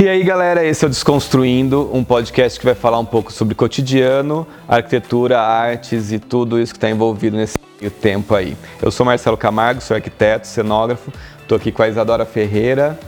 [0.00, 3.54] E aí, galera, esse é o Desconstruindo, um podcast que vai falar um pouco sobre
[3.54, 7.58] cotidiano, arquitetura, artes e tudo isso que está envolvido nesse
[8.00, 8.56] tempo aí.
[8.80, 11.12] Eu sou Marcelo Camargo, sou arquiteto, cenógrafo,
[11.42, 12.98] estou aqui com a Isadora Ferreira.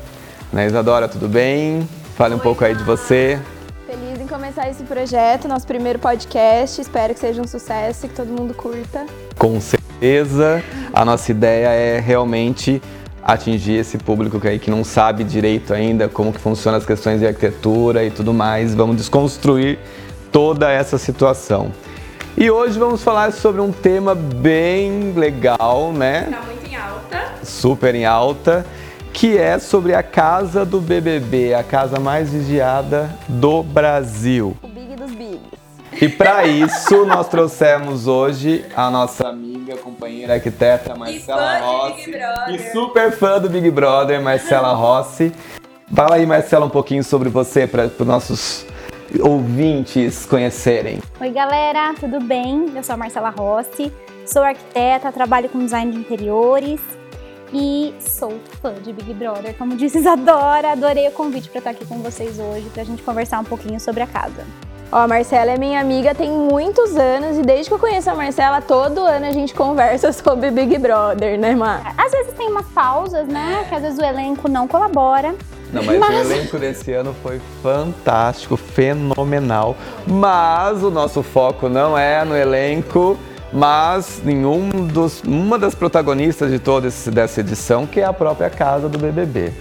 [0.52, 1.88] Né, Isadora, tudo bem?
[2.14, 3.40] Fale um Oi, pouco aí de você.
[3.86, 6.78] Feliz em começar esse projeto, nosso primeiro podcast.
[6.78, 9.06] Espero que seja um sucesso e que todo mundo curta.
[9.38, 12.82] Com certeza, a nossa ideia é realmente
[13.22, 17.20] atingir esse público que, aí, que não sabe direito ainda como que funcionam as questões
[17.20, 18.74] de arquitetura e tudo mais.
[18.74, 19.78] Vamos desconstruir
[20.30, 21.70] toda essa situação.
[22.36, 26.28] E hoje vamos falar sobre um tema bem legal, né?
[26.30, 27.32] Tá muito em alta.
[27.42, 28.64] Super em alta,
[29.12, 34.56] que é sobre a casa do BBB, a casa mais vigiada do Brasil.
[34.62, 35.40] O Big dos Bigs.
[36.00, 42.10] E para isso nós trouxemos hoje a nossa amiga, companheira arquiteta Marcela de Rossi
[42.54, 45.32] e super fã do Big Brother, Marcela Rossi.
[45.94, 48.66] Fala aí, Marcela, um pouquinho sobre você para os nossos
[49.20, 50.98] ouvintes conhecerem.
[51.20, 52.72] Oi, galera, tudo bem?
[52.74, 53.92] Eu sou a Marcela Rossi,
[54.26, 56.80] sou arquiteta, trabalho com design de interiores
[57.52, 59.54] e sou fã de Big Brother.
[59.56, 63.02] Como disse Isadora, adorei o convite para estar aqui com vocês hoje, para a gente
[63.02, 64.46] conversar um pouquinho sobre a casa.
[64.92, 68.14] Ó, a Marcela é minha amiga tem muitos anos e desde que eu conheço a
[68.14, 71.94] Marcela, todo ano a gente conversa sobre Big Brother, né, Mar?
[71.96, 73.64] Às vezes tem umas pausas, né?
[73.68, 75.34] Que às vezes o elenco não colabora.
[75.72, 79.74] Não, mas, Mas- o elenco desse ano foi fantástico, fenomenal.
[80.06, 83.16] Mas o nosso foco não é no elenco,
[83.50, 88.12] mas em um dos, uma das protagonistas de toda esse- dessa edição, que é a
[88.12, 89.54] própria casa do BBB.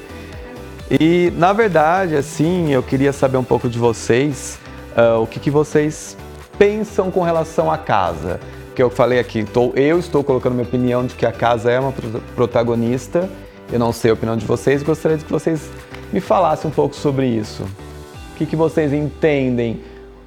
[0.89, 4.59] E, na verdade, assim, eu queria saber um pouco de vocês,
[4.95, 6.17] ah, o que, que vocês
[6.57, 8.39] pensam com relação à casa.
[8.75, 11.79] Que eu falei aqui, tô- eu estou colocando minha opinião de que a casa é
[11.79, 13.29] uma pro- protagonista,
[13.71, 15.69] eu não sei a opinião de vocês, gostaria de que vocês
[16.11, 17.63] me falassem um pouco sobre isso.
[17.63, 19.81] O que, que vocês entendem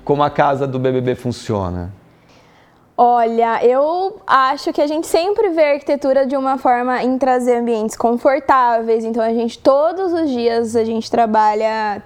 [0.05, 1.93] como a casa do BBB funciona?
[2.97, 7.56] Olha, eu acho que a gente sempre vê a arquitetura de uma forma em trazer
[7.56, 9.05] ambientes confortáveis.
[9.05, 12.00] Então a gente todos os dias a gente trabalha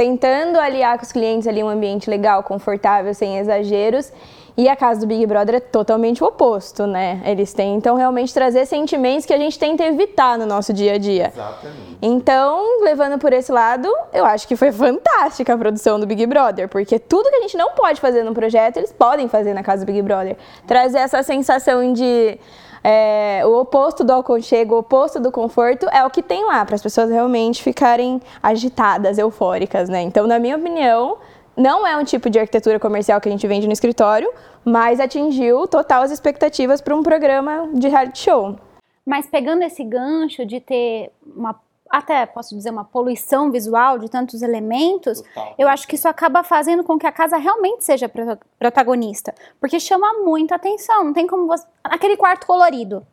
[0.00, 4.10] tentando aliar com os clientes ali um ambiente legal, confortável, sem exageros.
[4.56, 7.20] E a casa do Big Brother é totalmente o oposto, né?
[7.22, 11.26] Eles tentam realmente trazer sentimentos que a gente tenta evitar no nosso dia a dia.
[11.26, 11.98] Exatamente.
[12.00, 16.66] Então, levando por esse lado, eu acho que foi fantástica a produção do Big Brother,
[16.66, 19.84] porque tudo que a gente não pode fazer num projeto, eles podem fazer na casa
[19.84, 20.34] do Big Brother.
[20.66, 22.38] Trazer essa sensação de
[22.82, 26.74] é, o oposto do aconchego, o oposto do conforto é o que tem lá, para
[26.74, 30.02] as pessoas realmente ficarem agitadas, eufóricas, né?
[30.02, 31.18] Então, na minha opinião,
[31.56, 34.30] não é um tipo de arquitetura comercial que a gente vende no escritório,
[34.64, 38.56] mas atingiu total as expectativas para um programa de reality show.
[39.04, 41.58] Mas pegando esse gancho de ter uma,
[41.90, 45.54] até posso dizer, uma poluição visual de tantos elementos, Total.
[45.58, 49.34] eu acho que isso acaba fazendo com que a casa realmente seja prota- protagonista.
[49.60, 51.02] Porque chama muito atenção.
[51.04, 51.66] Não tem como você.
[51.82, 53.04] Aquele quarto colorido.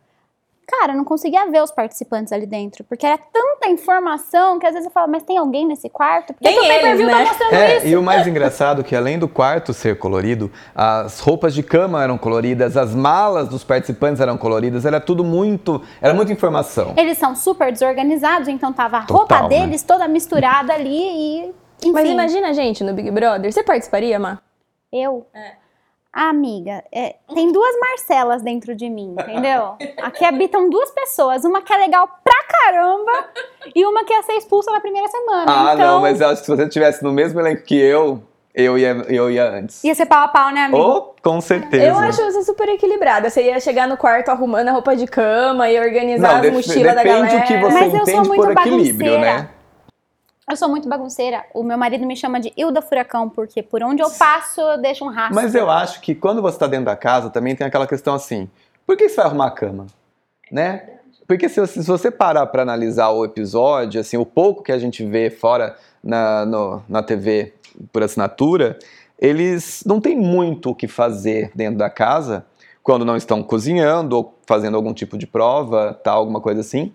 [0.70, 2.84] Cara, eu não conseguia ver os participantes ali dentro.
[2.84, 6.34] Porque era tanta informação que às vezes eu falo, mas tem alguém nesse quarto?
[6.34, 7.26] Por que, Tem pay-per-view eles, tá né?
[7.30, 7.88] mostrando É, isso?
[7.88, 12.04] e o mais engraçado é que além do quarto ser colorido, as roupas de cama
[12.04, 16.94] eram coloridas, as malas dos participantes eram coloridas, era tudo muito, era muita informação.
[16.98, 19.62] Eles são super desorganizados, então tava a Total, roupa né?
[19.62, 21.54] deles toda misturada ali e.
[21.82, 24.40] Enfim, Mas imagina a gente no Big Brother, você participaria, Má?
[24.92, 25.26] eu.
[26.14, 29.76] Ah, amiga, é, tem duas Marcelas dentro de mim, entendeu?
[30.02, 33.12] Aqui habitam duas pessoas, uma que é legal pra caramba
[33.76, 35.46] e uma que ia ser expulsa na primeira semana.
[35.48, 38.24] Ah, então, não, mas eu acho que se você estivesse no mesmo elenco que eu,
[38.56, 39.84] eu ia, eu ia antes.
[39.84, 40.82] Ia ser pau a pau, né, amigo?
[40.82, 41.84] Oh, com certeza.
[41.84, 43.30] Eu acho você super equilibrada.
[43.30, 46.96] Você ia chegar no quarto arrumando a roupa de cama e organizar Não, as mochilas
[46.96, 47.38] da depende galera.
[47.38, 49.50] o que você Mas eu sou entende muito por equilíbrio, né?
[50.50, 51.44] Eu sou muito bagunceira.
[51.54, 55.04] O meu marido me chama de Hilda Furacão, porque por onde eu passo eu deixo
[55.04, 55.36] um rastro.
[55.36, 58.50] Mas eu acho que quando você está dentro da casa também tem aquela questão assim:
[58.86, 59.88] por que você vai arrumar a cama?
[60.50, 60.90] Né?
[61.28, 65.06] Porque se, se você parar para analisar o episódio, assim, o pouco que a gente
[65.06, 67.54] vê fora na, no- na TV
[67.92, 68.80] por assinatura,
[69.20, 72.46] eles não têm muito o que fazer dentro da casa
[72.82, 76.94] quando não estão cozinhando ou fazendo algum tipo de prova, tal, alguma coisa assim.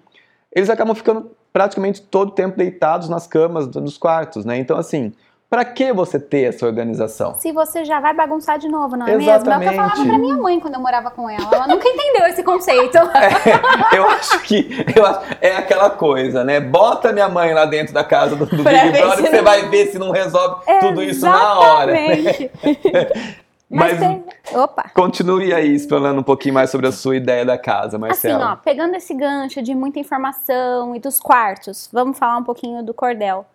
[0.50, 4.56] Eles acabam ficando praticamente todo o tempo deitados nas camas do- dos quartos, né?
[4.58, 5.12] Então, assim,
[5.50, 7.34] para que você ter essa organização?
[7.34, 9.30] Se você já vai bagunçar de novo, não é mesmo?
[9.30, 10.08] É o que eu falava Exatamente.
[10.08, 11.46] pra minha mãe quando eu morava com ela.
[11.52, 12.96] Ela nunca entendeu esse conceito.
[13.94, 14.66] eu acho que
[14.96, 16.58] eu acho- é aquela coisa, né?
[16.58, 19.88] Bota minha mãe lá dentro da casa do, do Big Brother você não- vai ver
[19.88, 21.92] se não resolve tudo isso na hora.
[21.92, 22.16] né?
[23.72, 24.24] Mas, Mas tem...
[24.54, 24.90] Opa!
[24.94, 28.44] continue aí explorando um pouquinho mais sobre a sua ideia da casa, Assim, Marcelo.
[28.44, 32.92] ó, pegando esse gancho de muita informação e dos quartos, vamos falar um pouquinho do
[32.92, 33.46] cordel.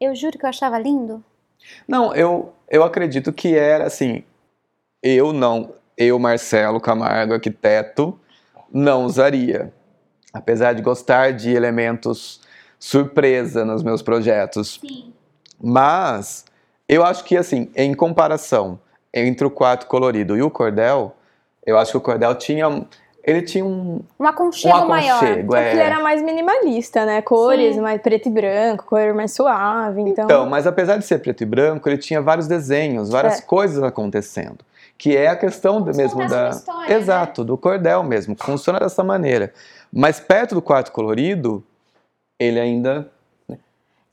[0.00, 1.22] Eu juro que eu achava lindo.
[1.88, 4.22] Não, eu, eu acredito que era assim.
[5.02, 8.18] Eu não, eu, Marcelo Camargo, arquiteto,
[8.72, 9.72] não usaria.
[10.32, 12.40] Apesar de gostar de elementos
[12.78, 14.78] surpresa nos meus projetos.
[14.80, 15.12] Sim.
[15.60, 16.44] Mas
[16.88, 18.78] eu acho que, assim, em comparação
[19.12, 21.14] entre o quarto colorido e o cordel,
[21.64, 22.84] eu acho que o cordel tinha.
[23.24, 25.16] Ele tinha um, Um aconchego, um maior.
[25.16, 25.56] aconchego.
[25.56, 25.86] É que ele É.
[25.86, 27.20] era mais minimalista, né?
[27.22, 27.80] Cores Sim.
[27.80, 30.00] mais preto e branco, cor mais suave.
[30.02, 33.42] Então, Então, mas apesar de ser preto e branco, ele tinha vários desenhos, várias É.
[33.42, 34.58] coisas acontecendo.
[34.96, 36.50] Que é a questão se mesmo da.
[36.50, 36.94] história, né?
[36.94, 38.36] Exato, do cordel mesmo.
[38.36, 39.52] que Funciona dessa maneira.
[39.92, 41.64] Mas perto do quarto colorido,
[42.38, 43.06] ele ainda né,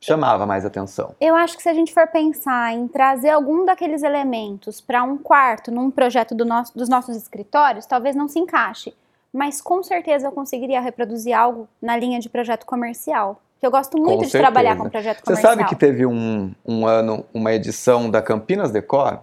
[0.06, 1.16] chamava mais atenção.
[1.20, 5.18] Eu acho que se a gente for pensar em trazer algum daqueles elementos para um
[5.18, 8.94] quarto, num projeto do nosso- dos nossos escritórios, talvez não se encaixe.
[9.32, 13.42] Mas com certeza eu conseguiria reproduzir algo na linha de projeto comercial.
[13.60, 14.44] Que eu gosto muito de certeza.
[14.44, 15.54] trabalhar com projeto Você comercial.
[15.56, 19.20] sabe que teve um, um ano, uma edição da Campinas Decor,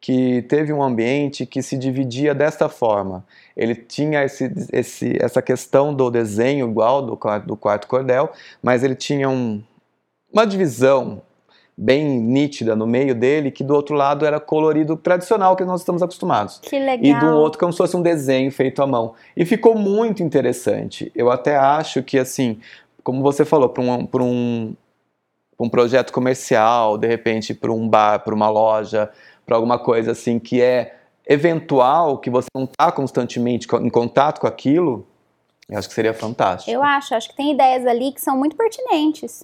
[0.00, 3.24] que teve um ambiente que se dividia desta forma.
[3.56, 8.30] Ele tinha esse, esse- essa questão do desenho igual do do quarto cordel,
[8.62, 9.62] mas ele tinha um-
[10.32, 11.22] uma divisão
[11.76, 16.02] bem nítida no meio dele, que do outro lado era colorido tradicional que nós estamos
[16.02, 16.58] acostumados.
[16.60, 16.98] Que legal.
[17.02, 19.14] E do outro como se fosse um desenho feito à mão.
[19.36, 21.10] E ficou muito interessante.
[21.14, 22.60] Eu até acho que, assim,
[23.02, 24.74] como você falou, para um, pra um,
[25.56, 29.10] pra um projeto comercial, de repente para um bar, para uma loja,
[29.46, 30.96] para alguma coisa assim que é
[31.26, 35.06] eventual, que você não está constantemente co- em contato com aquilo,
[35.68, 36.70] eu acho que seria fantástico.
[36.70, 39.42] Eu acho, acho que tem ideias ali que são muito pertinentes.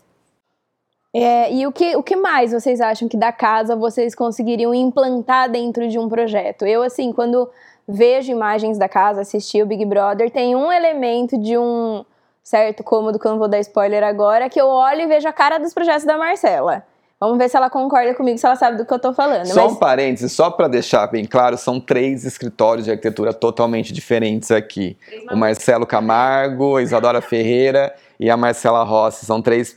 [1.22, 5.50] É, e o que, o que mais vocês acham que da casa vocês conseguiriam implantar
[5.50, 6.66] dentro de um projeto?
[6.66, 7.48] Eu, assim, quando
[7.86, 12.04] vejo imagens da casa, assisti o Big Brother, tem um elemento de um
[12.42, 15.32] certo cômodo, que eu não vou dar spoiler agora, que eu olho e vejo a
[15.32, 16.84] cara dos projetos da Marcela.
[17.20, 19.44] Vamos ver se ela concorda comigo, se ela sabe do que eu tô falando.
[19.46, 23.92] Só Mas um parênteses, só para deixar bem claro, são três escritórios de arquitetura totalmente
[23.92, 24.96] diferentes aqui.
[25.30, 29.26] O Marcelo Camargo, a Isadora Ferreira e a Marcela Rossi.
[29.26, 29.76] São três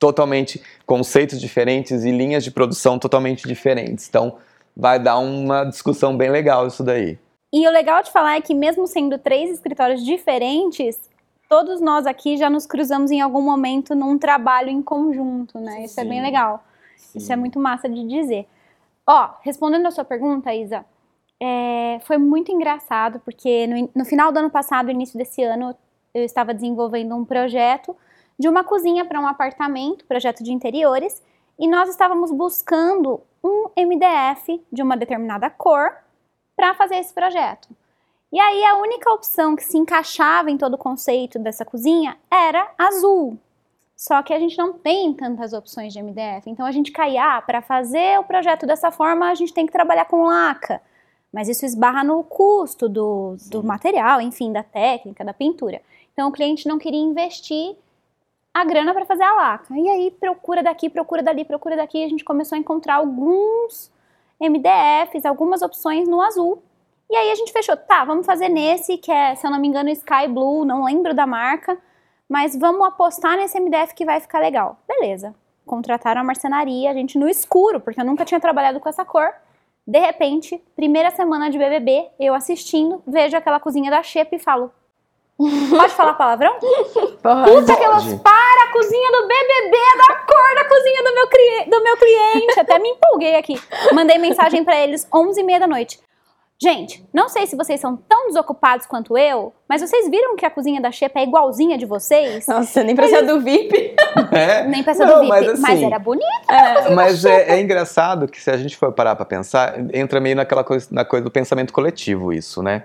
[0.00, 4.08] totalmente conceitos diferentes e linhas de produção totalmente diferentes.
[4.08, 4.38] Então,
[4.74, 7.18] vai dar uma discussão bem legal isso daí.
[7.52, 10.98] E o legal de falar é que, mesmo sendo três escritórios diferentes,
[11.48, 15.84] todos nós aqui já nos cruzamos em algum momento num trabalho em conjunto, né?
[15.84, 16.24] Isso é bem Sim.
[16.24, 16.64] legal.
[17.14, 18.46] Isso é muito massa de dizer.
[19.06, 20.84] Ó, respondendo a sua pergunta, Isa,
[21.42, 25.74] é, foi muito engraçado, porque no, no final do ano passado, início desse ano,
[26.14, 27.96] eu estava desenvolvendo um projeto
[28.40, 31.22] de uma cozinha para um apartamento, projeto de interiores,
[31.58, 35.94] e nós estávamos buscando um MDF de uma determinada cor
[36.56, 37.68] para fazer esse projeto.
[38.32, 42.72] E aí a única opção que se encaixava em todo o conceito dessa cozinha era
[42.78, 43.38] azul.
[43.94, 46.48] Só que a gente não tem tantas opções de MDF.
[46.48, 49.72] Então a gente caía, ah, para fazer o projeto dessa forma, a gente tem que
[49.72, 50.80] trabalhar com laca.
[51.30, 55.82] Mas isso esbarra no custo do, do material, enfim, da técnica, da pintura.
[56.14, 57.76] Então o cliente não queria investir
[58.52, 59.74] a grana para fazer a laca.
[59.76, 63.90] E aí procura daqui, procura dali, procura daqui, a gente começou a encontrar alguns
[64.40, 66.62] MDFs, algumas opções no azul.
[67.08, 69.68] E aí a gente fechou, tá, vamos fazer nesse, que é, se eu não me
[69.68, 71.76] engano, Sky Blue, não lembro da marca,
[72.28, 74.78] mas vamos apostar nesse MDF que vai ficar legal.
[74.86, 75.34] Beleza.
[75.66, 79.32] Contrataram a marcenaria, a gente no escuro, porque eu nunca tinha trabalhado com essa cor.
[79.86, 84.72] De repente, primeira semana de BBB, eu assistindo, vejo aquela cozinha da Xepa e falo:
[85.70, 86.52] Pode falar palavrão?
[87.22, 88.18] porra, Puta que elas Pode.
[88.22, 91.96] para a cozinha do BBB é da cor da cozinha do meu, cli- do meu
[91.96, 92.60] cliente.
[92.60, 93.60] Até me empolguei aqui.
[93.92, 95.98] Mandei mensagem pra eles 11h30 da noite.
[96.62, 100.50] Gente, não sei se vocês são tão desocupados quanto eu, mas vocês viram que a
[100.50, 102.46] cozinha da Xepa é igualzinha de vocês?
[102.46, 103.96] Nossa, nem pra ser do VIP.
[104.30, 104.64] É?
[104.64, 106.26] Nem peça Não, do VIP, mas mas, assim- era bonita.
[106.94, 110.62] Mas é, é engraçado que se a gente for parar para pensar, entra meio naquela
[110.62, 112.84] coisa, na coisa do pensamento coletivo isso, né?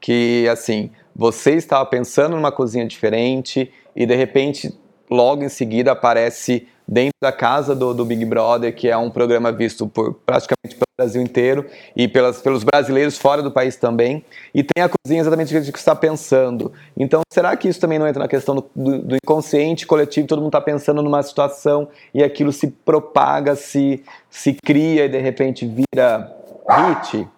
[0.00, 4.72] Que assim, você estava pensando numa cozinha diferente e de repente,
[5.10, 9.50] logo em seguida aparece dentro da casa do, do Big Brother, que é um programa
[9.50, 14.62] visto por praticamente pelo Brasil inteiro e pelas, pelos brasileiros fora do país também, e
[14.62, 16.72] tem a cozinha exatamente o que está pensando.
[16.96, 20.28] Então, será que isso também não entra na questão do, do- do inconsciente coletivo?
[20.28, 25.18] Todo mundo está pensando numa situação e aquilo se propaga, se, se cria e de
[25.18, 26.32] repente vira
[26.70, 27.28] hit?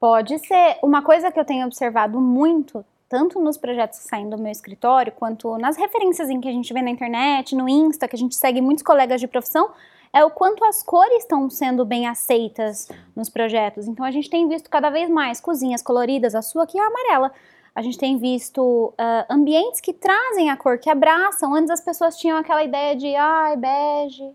[0.00, 0.78] Pode ser.
[0.82, 5.12] Uma coisa que eu tenho observado muito, tanto nos projetos que saem do meu escritório,
[5.12, 8.36] quanto nas referências em que a gente vê na internet, no Insta, que a gente
[8.36, 9.72] segue muitos colegas de profissão,
[10.12, 13.88] é o quanto as cores estão sendo bem aceitas nos projetos.
[13.88, 17.32] Então a gente tem visto cada vez mais cozinhas coloridas, a sua aqui é amarela.
[17.74, 21.52] A gente tem visto ah, ambientes que trazem a cor, que abraçam.
[21.52, 24.30] Antes as pessoas tinham aquela ideia de, ai, bege,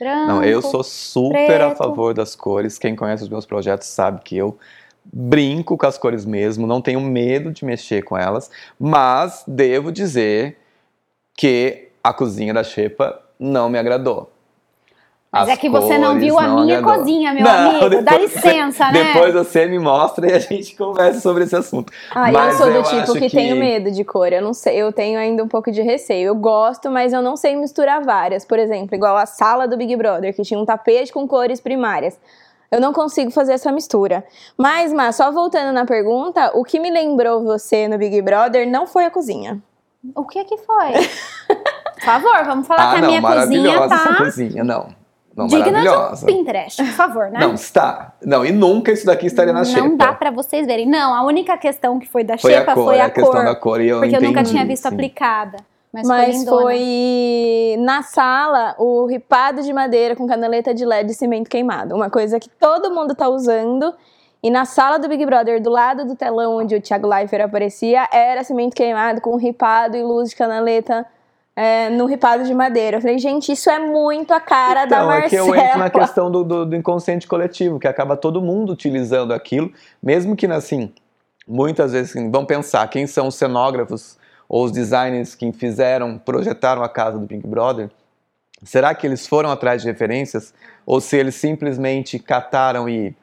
[0.00, 1.78] Não, eu Branco, sou super a preto.
[1.78, 2.78] favor das cores.
[2.78, 4.58] Quem conhece os meus projetos sabe que eu
[5.12, 10.58] brinco com as cores mesmo, não tenho medo de mexer com elas, mas devo dizer
[11.36, 14.30] que a cozinha da Xepa não me agradou.
[15.30, 17.00] Mas As é que você não viu a não minha agradou.
[17.00, 18.02] cozinha, meu Não, amigo.
[18.02, 19.12] Dá depois- licença, né?
[19.12, 21.92] Depois você me mostra e a gente conversa sobre esse assunto.
[22.14, 24.32] Ah, eu Mas sou do eu tipo que, que- tenho medo de cor.
[24.32, 26.28] Eu não sei, eu tenho ainda um pouco de receio.
[26.28, 28.46] Eu gosto, mas eu não sei misturar várias.
[28.46, 32.18] Por exemplo, igual a sala do Big Brother, que tinha um tapete com cores primárias.
[32.70, 34.24] Eu não consigo fazer essa mistura.
[34.56, 38.86] Mas, Má, só voltando na pergunta, o que me lembrou você no Big Brother não
[38.86, 39.60] foi a cozinha.
[40.14, 40.92] O que que foi?
[41.94, 44.98] Por favor, vamos falar Ah, que a não, minha cozinha maravilhosa essa tá cozinha, não.
[45.38, 47.38] Não, digna de um Pinterest, por favor, né?
[47.38, 48.12] Não, está.
[48.24, 49.86] Não, e nunca isso daqui estaria na Xepa.
[49.86, 50.84] Não dá pra vocês verem.
[50.84, 53.10] Não, a única questão que foi da Foi a Xepa cor, foi é a, a
[53.10, 53.44] questão cor.
[53.44, 53.80] da cor.
[53.80, 54.94] E eu porque eu nunca entendi, tinha visto sim.
[54.94, 55.58] aplicada.
[55.92, 61.48] Mas, Mas foi na sala o ripado de madeira com canaleta de LED e cimento
[61.48, 61.94] queimado.
[61.94, 63.94] Uma coisa que todo mundo tá usando.
[64.42, 68.08] E na sala do Big Brother, do lado do telão onde o Thiago Leifert aparecia,
[68.12, 71.06] era cimento queimado com ripado e luz de canaleta
[71.56, 72.98] é, no ripado de madeira.
[72.98, 75.56] Eu falei, gente, isso é muito a cara da Então, é que Marcela.
[75.56, 79.72] eu entro na questão do, do, do inconsciente coletivo, que acaba todo mundo utilizando aquilo,
[80.00, 80.92] mesmo que, assim,
[81.48, 84.16] muitas vezes assim, vão pensar quem são os cenógrafos
[84.48, 87.90] ou os designers que fizeram, projetaram a casa do Big Brother.
[88.62, 90.54] Será que eles foram atrás de referências?
[90.86, 93.14] Ou se eles simplesmente cataram e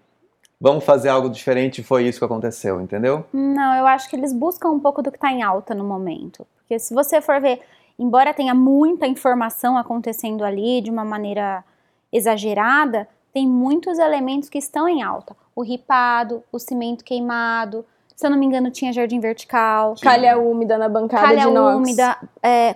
[0.61, 3.25] vamos fazer algo diferente foi isso que aconteceu, entendeu?
[3.33, 6.45] Não, eu acho que eles buscam um pouco do que tá em alta no momento.
[6.59, 7.61] Porque se você for ver,
[7.99, 11.63] embora tenha muita informação acontecendo ali de uma maneira
[12.11, 15.35] exagerada, tem muitos elementos que estão em alta.
[15.53, 17.85] O ripado, o cimento queimado,
[18.15, 19.95] se eu não me engano, tinha jardim vertical.
[20.01, 21.75] Calha úmida na bancada calha de inox.
[21.75, 22.73] úmida, é,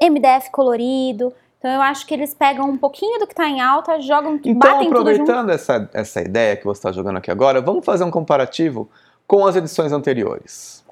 [0.00, 1.32] MDF colorido.
[1.58, 4.54] Então eu acho que eles pegam um pouquinho do que tá em alta, jogam, Então,
[4.54, 5.22] batem tudo junto.
[5.22, 8.88] aproveitando essa, essa ideia que você está jogando aqui agora, vamos fazer um comparativo
[9.26, 10.84] com as edições anteriores.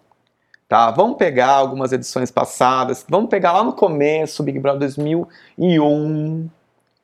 [0.69, 0.91] Tá?
[0.91, 6.49] Vamos pegar algumas edições passadas, vamos pegar lá no começo, Big Brother 2001,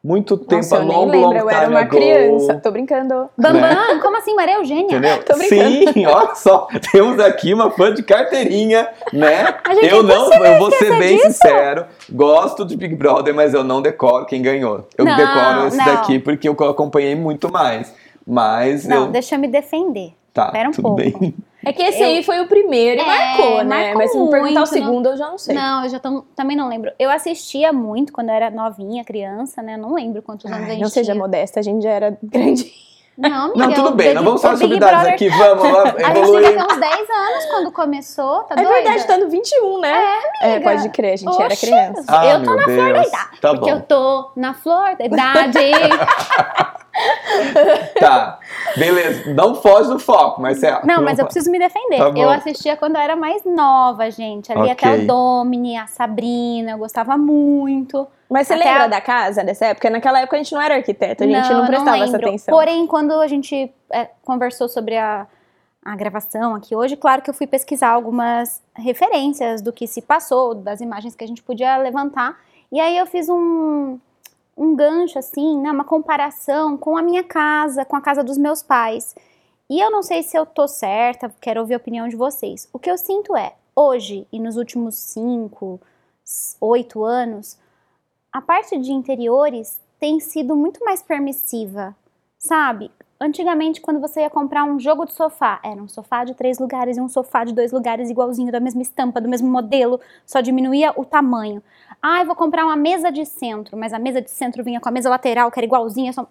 [0.09, 2.55] muito tempo, Nossa, eu a nem long, lembro, long eu era uma ago, criança.
[2.62, 3.29] Tô brincando.
[3.37, 4.85] Bambam, como assim, Maria Eugênia?
[4.97, 5.23] Entendeu?
[5.23, 5.93] Tô brincando.
[5.93, 9.55] Sim, olha só, temos aqui uma fã de carteirinha, né?
[9.75, 11.33] Gente é eu não, eu vou ser bem disso.
[11.33, 14.88] sincero, gosto de Big Brother, mas eu não decoro quem ganhou.
[14.97, 15.85] Eu Não, decoro esse não.
[15.85, 17.93] daqui porque eu acompanhei muito mais.
[18.27, 19.11] Mas Não, eu.
[19.11, 20.12] deixa eu me defender.
[20.33, 20.97] Tá, Pera um tudo pouco.
[20.97, 21.35] bem.
[21.69, 23.65] É que esse Eu- aí foi o primeiro e É, marcou, né?
[23.65, 25.55] marcou Mas se me perguntar o segundo, eu já não sei.
[25.55, 26.91] Não, eu já tam- também não lembro.
[26.99, 29.77] Eu assistia muito quando eu era novinha, criança, né?
[29.77, 31.23] Não lembro quantos anos a Ai, gente não seja tinha.
[31.23, 32.89] modesta, a gente já era grande.
[33.21, 35.83] Não, amiga, Não, tudo bem, Big- não vamos falar sobre idades Brother- aqui, vamos lá,
[35.83, 36.45] A gente evoluir.
[36.51, 38.73] devia ter uns 10 anos quando começou, tá É doida?
[38.75, 40.05] verdade, tá no 21, né?
[40.41, 40.71] É, amiga.
[40.71, 42.05] pode crer, a gente era Oxe, criança.
[42.07, 43.09] Ah, eu tô na flor da Deus.
[43.09, 43.41] idade.
[43.41, 43.77] Tá porque bom.
[43.77, 45.59] eu tô na flor da idade.
[47.99, 48.38] Tá,
[48.76, 49.33] beleza.
[49.35, 50.81] Não foge do foco, Marcelo.
[50.85, 51.99] Não, mas eu preciso me defender.
[51.99, 54.50] Tá eu assistia quando eu era mais nova, gente.
[54.52, 54.73] Ali Ok.
[54.73, 58.07] até o Domini, a Sabrina, eu gostava muito.
[58.31, 59.88] Mas você Até lembra a- da casa dessa época?
[59.90, 62.28] Naquela época a gente não era arquiteto, a gente não, eu prestava essa lembro.
[62.28, 62.55] atenção.
[62.55, 65.26] Porém, quando a gente é, conversou sobre a,
[65.83, 70.55] a gravação aqui hoje, claro que eu fui pesquisar algumas referências do que se passou,
[70.55, 72.37] das imagens que a gente podia levantar.
[72.71, 73.99] E aí eu fiz um,
[74.59, 78.62] um gancho, assim, né, uma comparação com a minha casa, com a casa dos meus
[78.62, 79.15] pais.
[79.71, 82.69] E eu não sei se eu tô certa, quero ouvir a opinião de vocês.
[82.73, 85.81] O que eu sinto é, hoje e nos últimos cinco,
[86.25, 87.59] s- oito anos,
[88.33, 91.95] a parte de interiores tem sido muito mais permissiva,
[92.38, 92.91] sabe?
[93.21, 96.97] Antigamente, quando você ia comprar um jogo de sofá, era um sofá de três lugares
[96.97, 100.93] e um sofá de dois lugares, igualzinho, da mesma estampa, do mesmo modelo, só diminuía
[100.97, 101.61] o tamanho.
[102.02, 104.88] Ah, eu vou comprar uma mesa de centro, mas a mesa de centro vinha com
[104.88, 106.12] a mesa lateral, que era igualzinha.
[106.12, 106.26] Só...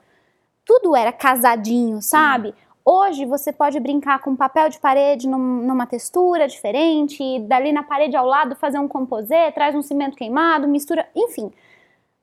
[0.65, 2.53] Tudo era casadinho, sabe?
[2.83, 7.83] Hoje você pode brincar com papel de parede num- numa textura diferente, e dali na
[7.83, 11.51] parede ao lado fazer um composê, traz um cimento queimado, mistura, enfim.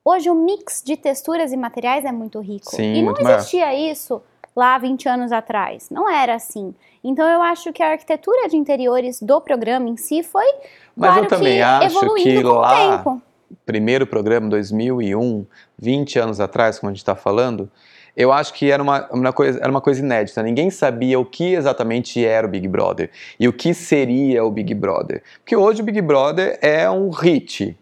[0.04, 2.70] Hoje o mix de texturas e materiais é muito rico.
[2.70, 3.36] Sim, e não maior.
[3.38, 4.22] existia isso
[4.54, 5.88] lá 20 anos atrás.
[5.90, 6.74] Não era assim.
[7.02, 10.44] Então eu acho que a arquitetura de interiores do programa em si foi
[10.96, 13.22] Mas claro eu também que acho que com o lá, tempo.
[13.64, 15.46] Primeiro programa, 2001,
[15.78, 17.70] 20 anos atrás, como a gente está falando,
[18.16, 20.42] eu acho que era uma, uma coisa, era uma coisa inédita.
[20.42, 24.72] Ninguém sabia o que exatamente era o Big Brother e o que seria o Big
[24.74, 25.22] Brother.
[25.40, 27.76] Porque hoje o Big Brother é um hit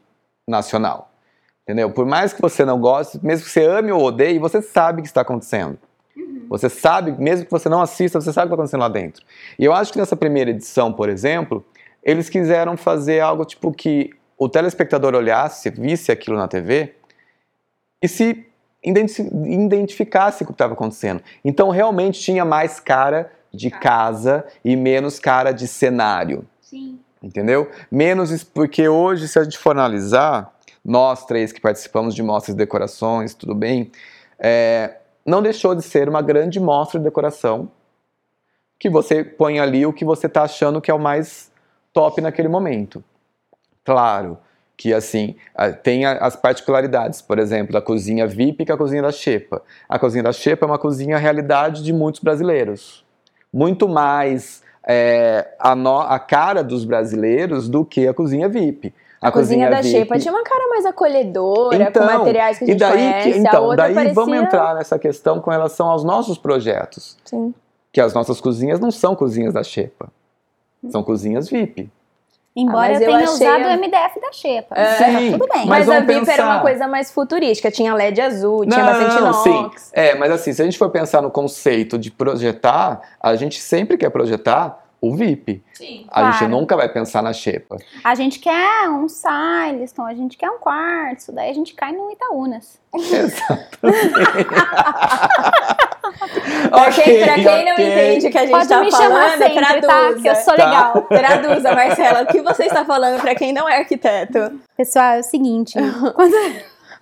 [0.48, 1.10] nacional.
[1.62, 1.90] Entendeu?
[1.90, 5.02] Por mais que você não goste, mesmo que você ame ou odeie, você sabe o
[5.02, 5.78] que está acontecendo.
[6.48, 9.24] Você sabe, mesmo que você não assista, você sabe o que está acontecendo lá dentro.
[9.58, 11.64] E eu acho que nessa primeira edição, por exemplo,
[12.02, 14.10] eles quiseram fazer algo tipo que
[14.44, 16.96] o telespectador olhasse, visse aquilo na TV
[18.02, 18.44] e se
[18.82, 21.22] identi- identificasse o que estava acontecendo.
[21.44, 26.44] Então realmente tinha mais cara de casa e menos cara de cenário.
[26.60, 26.98] Sim.
[27.22, 27.70] Entendeu?
[27.88, 30.52] Menos porque hoje, se a gente for analisar,
[30.84, 33.92] nós três que participamos de mostras de decorações, tudo bem,
[34.40, 37.70] é, não deixou de ser uma grande mostra de decoração
[38.76, 41.52] que você põe ali o que você está achando que é o mais
[41.92, 43.04] top naquele momento.
[43.84, 44.38] Claro
[44.76, 49.02] que assim a- tem a- as particularidades, por exemplo, da cozinha VIP com a cozinha
[49.02, 49.62] da Xepa.
[49.88, 53.04] A cozinha da Xepa é uma cozinha realidade de muitos brasileiros,
[53.52, 58.92] muito mais é, a, no- a cara dos brasileiros do que a cozinha VIP.
[59.20, 62.66] A, cozinha, da VIP Xepa tinha uma cara mais acolhedora, Então, com materiais que a
[62.66, 63.28] e gente daí, conhece.
[63.30, 64.14] que- a então, daí parecia...
[64.14, 67.16] vamos entrar nessa questão com relação aos nossos projetos.
[67.24, 67.54] Sim.
[67.92, 70.08] Que as nossas cozinhas não são cozinhas da Xepa.
[70.90, 71.88] São cozinhas VIP.
[72.54, 74.74] Embora mas eu eu tenha achei usado o MDF da Xepa.
[74.78, 74.94] É.
[74.96, 75.66] Sim, Tudo bem.
[75.66, 76.60] Mas, Mas a VIP era uma pensar.
[76.60, 77.70] coisa mais futurística.
[77.70, 79.80] Tinha LED azul, tinha bastante inox.
[79.82, 79.90] sim.
[79.94, 83.96] É, mas assim, se a gente for pensar no conceito de projetar, a gente sempre
[83.96, 85.64] quer projetar o VIP.
[85.72, 86.06] Sim.
[86.12, 86.52] A gente Claro.
[86.52, 87.76] nunca vai pensar na Xepa.
[88.04, 92.08] A gente quer um Sileston, a gente quer um quartzo, daí a gente cai no
[92.12, 92.78] Itaúnas.
[96.70, 97.86] Pra quem, pra Ok, quem não ok.
[97.88, 100.14] entende o que a gente Pode tá me falando, sempre, tá?
[100.14, 100.64] Que eu sou Tá.
[100.64, 101.02] legal.
[101.02, 104.60] Traduza, Marcela, o que você está falando pra quem não é arquiteto?
[104.76, 105.74] Pessoal, é o seguinte,
[106.14, 106.34] quando,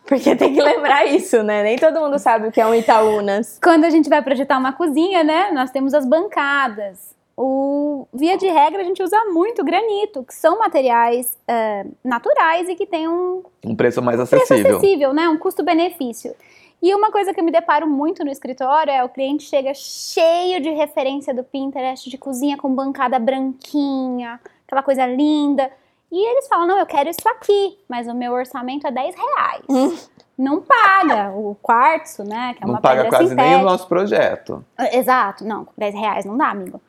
[0.06, 1.62] Porque tem que lembrar isso, né?
[1.62, 3.58] Nem todo mundo sabe o que é um Itaúnas.
[3.62, 7.14] quando a gente vai projetar uma cozinha, né, nós temos as bancadas.
[7.42, 12.74] O, via de regra, a gente usa muito granito, que são materiais é, naturais e
[12.74, 14.76] que têm um Um preço mais preço acessível.
[14.76, 15.26] acessível, né?
[15.28, 16.34] Um custo-benefício.
[16.82, 20.60] E uma coisa que eu me deparo muito no escritório é o cliente chega cheio
[20.62, 25.70] de referência do Pinterest, de cozinha com bancada branquinha, aquela coisa linda.
[26.10, 30.10] E eles falam, não, eu quero isso aqui, mas o meu orçamento é 10 reais.
[30.36, 32.54] Não paga o quartzo, né?
[32.54, 33.62] Que é Não uma paga quase nem o sintética.
[33.70, 34.64] nosso projeto.
[34.92, 36.80] Exato, não, 10 reais não dá, amigo.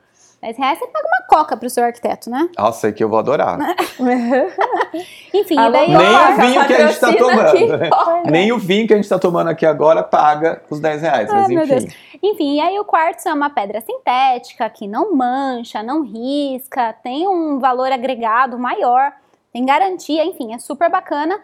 [0.42, 2.48] 10 reais você paga uma coca pro seu arquiteto, né?
[2.58, 3.56] Nossa, aí que eu vou adorar.
[5.32, 7.78] Enfim, Alô, e daí Nem o Coca, vinho que a gente tá tomando.
[7.78, 7.90] né?
[8.28, 11.30] Nem o vinho que a gente tá tomando aqui agora paga os 10 reais.
[11.32, 11.78] Mas Ai, meu enfim.
[11.78, 11.94] Deus.
[12.20, 17.28] Enfim, e aí o quartzo é uma pedra sintética que não mancha, não risca, tem
[17.28, 19.12] um valor agregado maior,
[19.52, 21.38] tem garantia, enfim, é super bacana.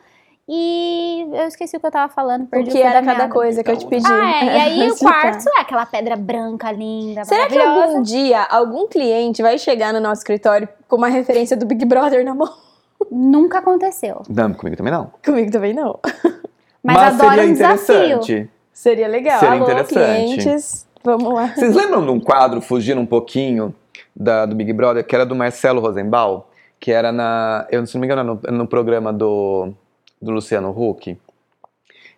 [0.48, 3.62] E eu esqueci o que eu tava falando, O perdi que era da cada coisa
[3.62, 4.06] que eu te pedi.
[4.10, 5.20] Ah, é, e aí o Explicar.
[5.22, 10.00] quartzo é aquela pedra branca linda, Será que algum dia algum cliente vai chegar no
[10.00, 12.48] nosso escritório com uma referência do Big Brother na mão?
[13.10, 14.22] Nunca aconteceu.
[14.28, 15.12] Não, comigo também não.
[15.24, 15.98] Comigo também não.
[16.82, 17.94] Mas, adoro seria um desafio.
[17.96, 18.50] interessante.
[18.72, 19.40] Seria legal.
[19.40, 19.94] Seria Alô, interessante.
[19.94, 21.48] clientes, vamos lá.
[21.54, 23.74] Vocês lembram de um quadro, fugindo um pouquinho
[24.16, 26.42] da- do Big Brother, que era do Marcelo Rosenbaum?
[26.80, 27.66] Que era na.
[27.70, 29.72] Eu se não me engano, no, no programa do,
[30.20, 31.18] do Luciano Huck.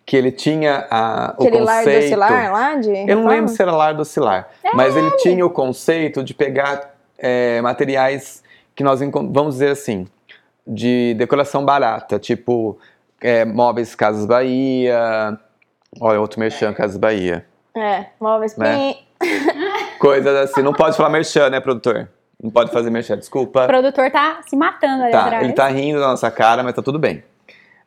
[0.05, 2.05] Que ele tinha a, o Aquele lar conceito.
[2.05, 5.49] oscilar lá de Eu não lembro se era lar do oscilar, mas ele tinha o
[5.49, 8.43] conceito de pegar é, materiais
[8.75, 10.07] que nós vamos dizer assim,
[10.65, 12.79] de decoração barata, tipo
[13.21, 15.37] é, móveis Casas Bahia,
[15.99, 18.95] olha outro merchan Casas Bahia, É, móveis Né?
[19.99, 20.61] coisas assim.
[20.63, 22.09] Não pode falar merchan, né, produtor?
[22.41, 23.67] Não pode fazer merchan, O desculpa.
[23.67, 25.43] produtor tá se matando ali Tá, atrás.
[25.43, 27.23] ele tá rindo da nossa cara, mas tá tudo bem.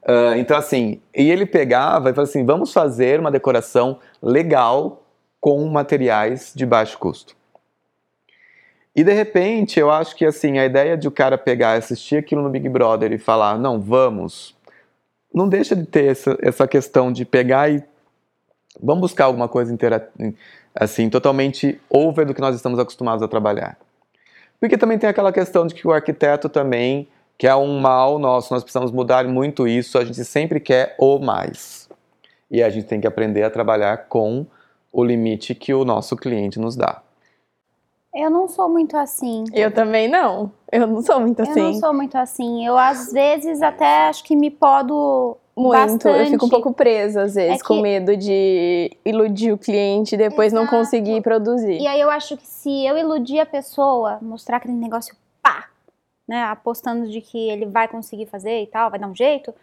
[0.04, 5.02] Ah, então, assim, e ele pegava e falava assim: vamos fazer uma decoração legal
[5.40, 7.34] com materiais de baixo custo.
[8.96, 12.42] E de repente, eu acho que assim, a ideia de o cara pegar, assistir aquilo
[12.42, 14.54] no Big Brother e falar, não, vamos,
[15.34, 17.82] não deixa de ter essa, essa questão de pegar e
[18.80, 19.76] vamos buscar alguma coisa
[20.74, 23.76] assim, totalmente over do que nós estamos acostumados a trabalhar.
[24.60, 28.52] Porque também tem aquela questão de que o arquiteto também, que é um mal nosso,
[28.52, 31.88] nós precisamos mudar muito isso, a gente sempre quer o mais.
[32.50, 34.46] E a gente tem que aprender a trabalhar com
[34.92, 37.02] o limite que o nosso cliente nos dá.
[38.14, 39.42] Eu não sou muito assim.
[39.52, 40.52] Eu também não.
[40.70, 41.80] Eu não sou muito Eu não assim.
[41.80, 42.64] sou muito assim.
[42.64, 45.72] Eu, às vezes, até acho que me podo Muito.
[45.72, 46.20] bastante.
[46.20, 50.14] Eu fico um pouco presa, às vezes, É com que- medo de iludir o cliente
[50.14, 50.76] e depois não Exato.
[50.76, 51.80] conseguir produzir.
[51.80, 55.16] E aí eu acho que se eu iludir a pessoa, mostrar aquele negócio
[56.26, 59.54] né, apostando de que ele vai conseguir fazer e tal, vai dar um jeito,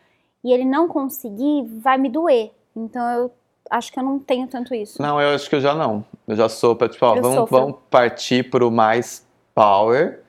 [0.43, 2.51] e ele não conseguir, vai me doer.
[2.75, 3.31] Então eu
[3.69, 5.01] acho que eu não tenho tanto isso.
[5.01, 6.03] Não, eu acho que eu já não.
[6.27, 7.59] Eu já sou pra, tipo, ó, vamos, sofro.
[7.59, 10.21] vamos partir pro mais power.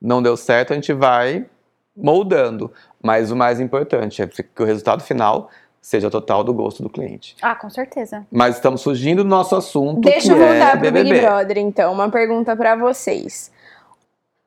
[0.00, 1.46] Não deu certo, a gente vai
[1.96, 2.72] moldando.
[3.02, 5.50] Mas o mais importante é que o resultado final
[5.80, 7.36] seja total do gosto do cliente.
[7.40, 8.26] Ah, com certeza.
[8.30, 11.10] Mas estamos fugindo do nosso assunto, Deixa que eu voltar é pro BBB.
[11.10, 11.92] Big Brother, então.
[11.92, 13.50] Uma pergunta pra vocês.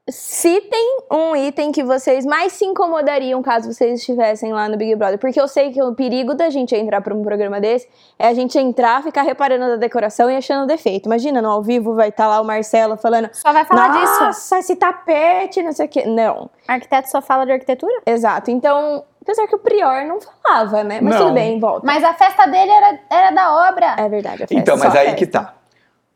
[0.09, 5.17] Citem um item que vocês mais se incomodariam caso vocês estivessem lá no Big Brother.
[5.17, 7.87] Porque eu sei que o perigo da gente entrar para um programa desse
[8.19, 11.05] é a gente entrar, ficar reparando na decoração e achando defeito.
[11.05, 13.29] Imagina, no ao vivo vai estar lá o Marcelo falando.
[13.31, 14.23] Só vai falar disso.
[14.23, 16.05] Nossa, esse tapete, não sei o quê.
[16.05, 16.49] Não.
[16.67, 18.01] Arquiteto só fala de arquitetura?
[18.05, 18.51] Exato.
[18.51, 20.99] Então, apesar que o Prior não falava, né?
[21.01, 21.21] Mas Não.
[21.27, 21.85] tudo bem, volta.
[21.85, 23.95] Mas a festa dele era, era da obra.
[23.97, 25.15] É verdade, a festa, Então, mas aí festa.
[25.17, 25.53] que tá.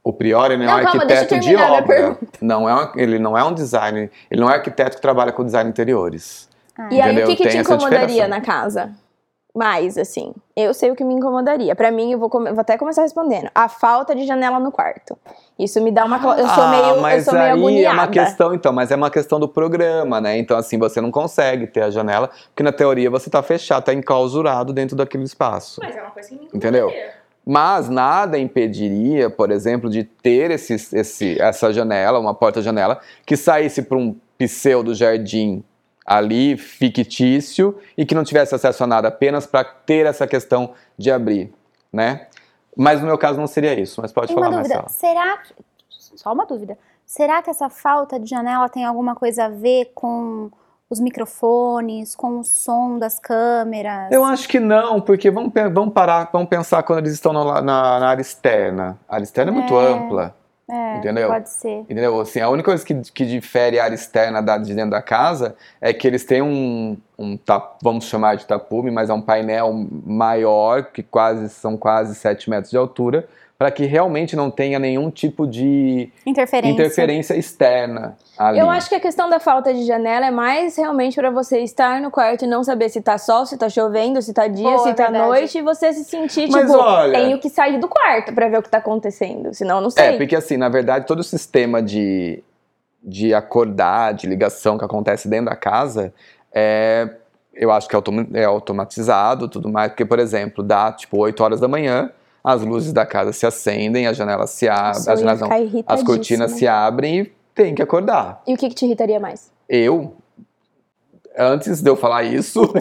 [0.08, 2.17] O Priori não é Não, um calma, eu arquiteto de obra.
[2.39, 4.10] Não é um- ele não é um designer.
[4.32, 6.48] Ele não é arquiteto que trabalha com design de interiores.
[6.80, 6.88] Ah.
[6.89, 8.91] E aí, o que, que te incomodaria na casa?
[9.54, 10.34] Mais, assim.
[10.56, 11.76] Eu sei o que me incomodaria.
[11.76, 13.50] Pra mim, eu vou, come- vou até começar respondendo.
[13.54, 15.17] A falta de janela no quarto.
[15.60, 16.17] Isso me dá uma.
[16.38, 17.88] Eu sou ah, meio, eu mas sou meio aí agoniada.
[17.88, 20.38] é uma questão, então, mas é uma questão do programa, né?
[20.38, 23.93] Então, assim, você não consegue ter a janela, porque na teoria você tá fechado, tá
[23.93, 25.82] enclausurado dentro daquele espaço.
[25.84, 26.89] Mas é uma coisa que me Entendeu?
[27.50, 33.84] Mas nada impediria, por exemplo, de ter esse, esse, essa janela, uma porta-janela, que saísse
[33.84, 35.64] para um pseudo jardim
[36.06, 41.10] ali, fictício, e que não tivesse acesso a nada, apenas para ter essa questão de
[41.10, 41.54] abrir,
[41.92, 42.28] né?
[42.76, 44.82] Mas no meu caso não seria isso, mas pode Tem falar, uma dúvida.
[44.82, 45.14] Marcela.
[45.14, 45.54] Será que.
[45.90, 46.78] Só uma dúvida.
[47.06, 50.52] Será que essa falta de janela tem alguma coisa a ver com
[50.89, 54.12] os microfones, com o som das câmeras?
[54.12, 57.62] Eu acho que não, porque vamos, vamos parar, vamos pensar quando eles estão no la-
[57.62, 58.97] na, na área externa.
[59.08, 59.93] A área externa é muito É.
[59.93, 60.36] ampla,
[60.69, 61.28] É, entendeu?
[61.30, 61.80] Pode ser.
[61.82, 62.19] Entendeu?
[62.21, 65.56] Assim, a única coisa que, que difere a área externa da, de dentro da casa
[65.82, 67.38] é que eles têm um, um
[67.82, 69.73] vamos chamar de tapume, mas é um painel
[70.06, 75.10] maior, que quase são quase 7 metros de altura, para que realmente não tenha nenhum
[75.10, 76.72] tipo de Interferência.
[76.74, 78.60] interferência externa ali.
[78.60, 82.00] Eu acho que a questão da falta de janela é mais realmente pra você estar
[82.00, 84.78] no quarto e não saber se tá sol, se tá chovendo, se tá dia, Boa,
[84.80, 85.26] se tá verdade.
[85.28, 88.60] noite, e você se sentir, Mas tipo, olha- tenho que sair do quarto pra ver
[88.60, 89.52] o que tá acontecendo.
[89.56, 90.06] Senão, eu não sei.
[90.06, 92.43] É, porque assim, na verdade, todo o sistema de,
[93.02, 96.13] de acordar, de ligação que acontece dentro da casa,
[96.54, 97.10] é,
[97.56, 98.00] eu acho que é,
[98.36, 102.12] é automatizado tudo mais, porque, por exemplo, dá tipo 8 horas da manhã,
[102.43, 105.50] as luzes da casa se acendem, as janelas se abrem, as janelas não,
[105.86, 108.41] as cortinas se abrem e tem que acordar.
[108.47, 109.52] E o que, que te irritaria mais?
[109.67, 110.13] Eu,
[111.38, 112.62] antes de eu falar isso,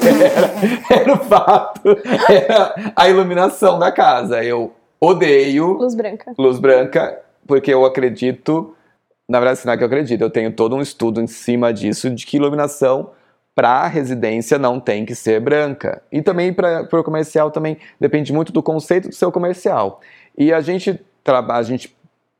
[0.89, 1.97] era, era o fato,
[2.29, 4.43] era a iluminação da casa.
[4.45, 6.35] Eu odeio Luz branca.
[6.39, 8.75] luz branca, porque eu acredito,
[9.29, 12.09] na verdade, não é que eu acredito, eu tenho todo um estudo em cima disso,
[12.11, 13.11] de que iluminação
[13.57, 16.03] para residência não tem que ser branca.
[16.13, 20.03] E também para o comercial também depende muito do conceito do seu comercial.
[20.37, 21.97] E a gente trabalha, a gente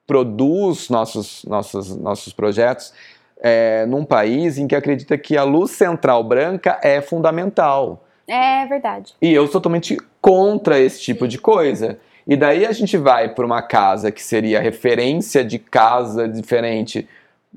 [0.07, 2.93] produz nossos, nossos, nossos projetos
[3.41, 8.05] é, num país em que acredita que a luz central branca é fundamental.
[8.29, 9.15] É verdade.
[9.23, 11.99] E eu sou totalmente contra esse tipo de coisa.
[12.27, 17.09] E daí a gente vai para uma casa que seria referência de casa diferente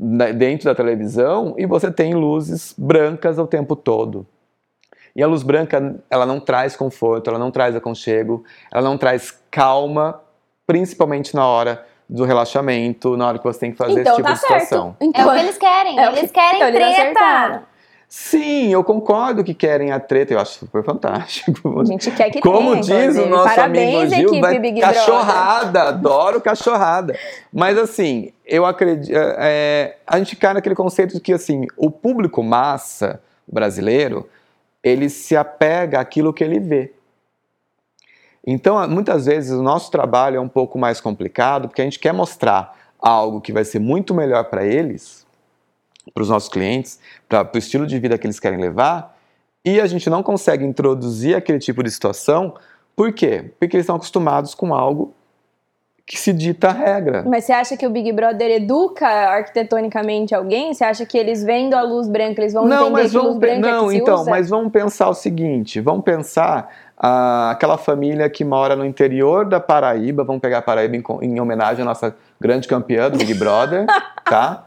[0.01, 4.25] dentro da televisão e você tem luzes brancas o tempo todo.
[5.15, 9.38] E a luz branca, ela não traz conforto, ela não traz aconchego, ela não traz
[9.51, 10.21] calma,
[10.65, 14.27] principalmente na hora do relaxamento, na hora que você tem que fazer então esse tipo
[14.27, 14.95] tá de situação.
[15.01, 15.17] certo.
[15.19, 15.99] É o que eles querem.
[15.99, 17.01] É o que- eles querem então eles treta.
[17.01, 17.62] acertaram.
[18.11, 21.79] Sim, eu concordo que querem a treta, eu acho super fantástico.
[21.79, 23.29] A gente quer que Como tenha, diz o inclusive.
[23.29, 24.95] nosso Parabéns, amigo Gil, equipe vai- Big Brother.
[24.97, 27.15] cachorrada, adoro cachorrada.
[27.53, 32.41] Mas assim, eu acredito, é, a gente cai naquele conceito de que assim, o público
[32.41, 34.27] massa brasileiro,
[34.83, 36.91] ele se apega àquilo que ele vê.
[38.45, 42.13] Então, muitas vezes o nosso trabalho é um pouco mais complicado, porque a gente quer
[42.13, 45.27] mostrar algo que vai ser muito melhor para eles,
[46.13, 49.17] para os nossos clientes, para o estilo de vida que eles querem levar,
[49.63, 52.53] e a gente não consegue introduzir aquele tipo de situação,
[52.95, 53.51] por quê?
[53.59, 55.13] Porque eles estão acostumados com algo
[56.09, 57.23] que se dita a regra.
[57.27, 60.73] Mas você acha que o Big Brother educa arquitetonicamente alguém?
[60.73, 63.67] Você acha que eles vendo a luz branca, eles vão entender que luz pe- branca
[63.67, 64.29] é não, se então, usa?
[64.31, 66.67] mas vamos pensar o seguinte, vamos pensar
[66.97, 71.39] ah, aquela família que mora no interior da Paraíba, vamos pegar a Paraíba em, em
[71.39, 73.85] homenagem à nossa grande campeã do Big Brother,
[74.25, 74.65] tá?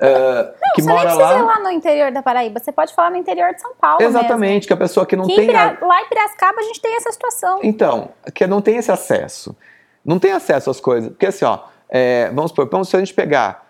[0.00, 1.54] Ah, que Você nem mora precisa ir lá.
[1.54, 2.60] lá no interior da Paraíba.
[2.60, 5.38] Você pode falar no interior de São Paulo Exatamente, que a pessoa que não mesmo.
[5.40, 5.56] Que em tem.
[5.56, 7.60] a- Pira- Lá em Piracicaba a gente tem essa situação.
[7.62, 9.56] Então, que não tem esse acesso.
[10.04, 11.08] Não tem acesso às coisas.
[11.10, 13.66] Porque assim, ó, é, vamos supor, vamos, se a gente pegar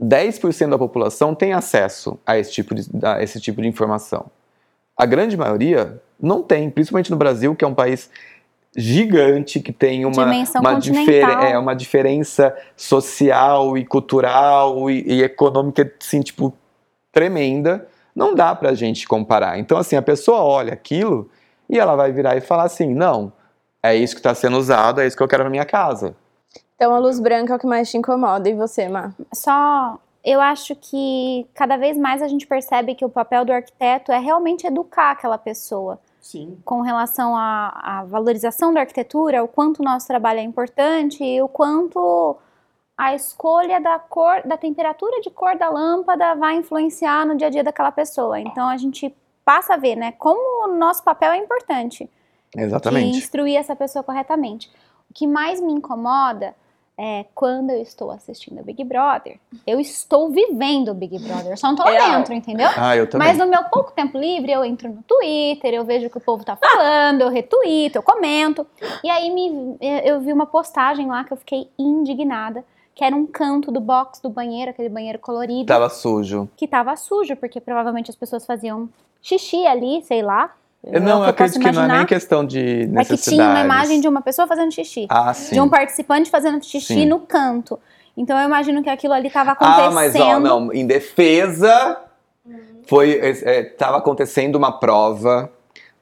[0.00, 4.26] 10% da população tem acesso a esse, tipo de, a esse tipo de informação.
[4.96, 8.08] A grande maioria não tem, principalmente no Brasil, que é um país
[8.76, 11.42] gigante, que tem uma, Dimensão uma, continental.
[11.42, 16.52] é, uma diferença social e cultural e, e econômica, assim, tipo,
[17.12, 17.86] tremenda.
[18.14, 19.58] Não dá pra gente comparar.
[19.58, 21.28] Então, assim, a pessoa olha aquilo
[21.68, 23.32] e ela vai virar e falar assim, não,
[23.82, 26.14] é isso que está sendo usado, é isso que eu quero na minha casa.
[26.76, 28.48] Então a luz branca é o que mais te incomoda.
[28.48, 29.12] E você, Má?
[29.32, 34.10] Só eu acho que cada vez mais a gente percebe que o papel do arquiteto
[34.10, 36.58] é realmente educar aquela pessoa Sim.
[36.64, 37.68] com relação à,
[38.00, 42.34] à valorização da arquitetura, o quanto o nosso trabalho é importante e o quanto
[42.96, 47.50] a escolha da cor, da temperatura de cor da lâmpada vai influenciar no dia a
[47.50, 48.40] dia daquela pessoa.
[48.40, 52.08] Então a gente passa a ver, né, como o nosso papel é importante
[52.56, 53.18] de Exatamente.
[53.18, 54.70] instruir essa pessoa corretamente.
[55.10, 56.54] O que mais me incomoda
[56.96, 61.68] é quando eu estou assistindo Big Brother, eu estou vivendo o Big Brother, eu só
[61.68, 62.18] não tô lá Real.
[62.18, 62.68] dentro, entendeu?
[62.76, 63.26] Ah, eu também.
[63.28, 66.20] Mas no meu pouco tempo livre, eu entro no Twitter, eu vejo o que o
[66.20, 68.64] povo tá falando, eu retuito, eu comento.
[69.02, 73.26] E aí me, eu vi uma postagem lá que eu fiquei indignada, que era um
[73.26, 76.48] canto do box do banheiro, aquele banheiro colorido, Tava sujo.
[76.56, 78.88] que tava sujo, porque provavelmente as pessoas faziam
[79.20, 80.54] xixi ali, sei lá.
[80.86, 83.60] Eu É não, eu acredito que não é nem questão de É que tinha uma
[83.60, 85.06] imagem de uma pessoa fazendo xixi.
[85.08, 85.54] Ah, sim.
[85.54, 87.06] De um participante fazendo xixi Sim.
[87.06, 87.78] no canto.
[88.16, 89.86] Então eu imagino que aquilo ali tava acontecendo.
[89.86, 91.96] Ah, mas ó, não, em defesa,
[92.86, 95.50] foi, é, tava acontecendo uma prova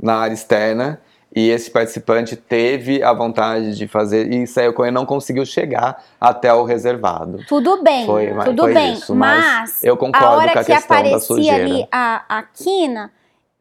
[0.00, 1.00] na área externa
[1.34, 6.04] e esse participante teve a vontade de fazer e saiu com ele não conseguiu chegar
[6.20, 7.38] até o reservado.
[7.48, 8.92] Tudo bem, Foi- tudo foi bem.
[8.94, 12.42] isso, mas mas eu concordo a hora com a que questão aparecia ali a, a
[12.42, 13.10] quina,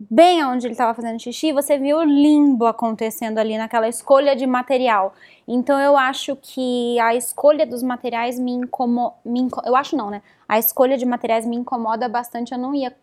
[0.09, 4.47] bem onde ele estava fazendo xixi, você viu o limbo acontecendo ali naquela escolha de
[4.47, 5.13] material.
[5.47, 9.15] Então eu acho que a escolha dos materiais me incomoda.
[9.65, 10.21] eu acho não, né?
[10.47, 12.51] A escolha de materiais me incomoda bastante.
[12.51, 12.95] Eu não ia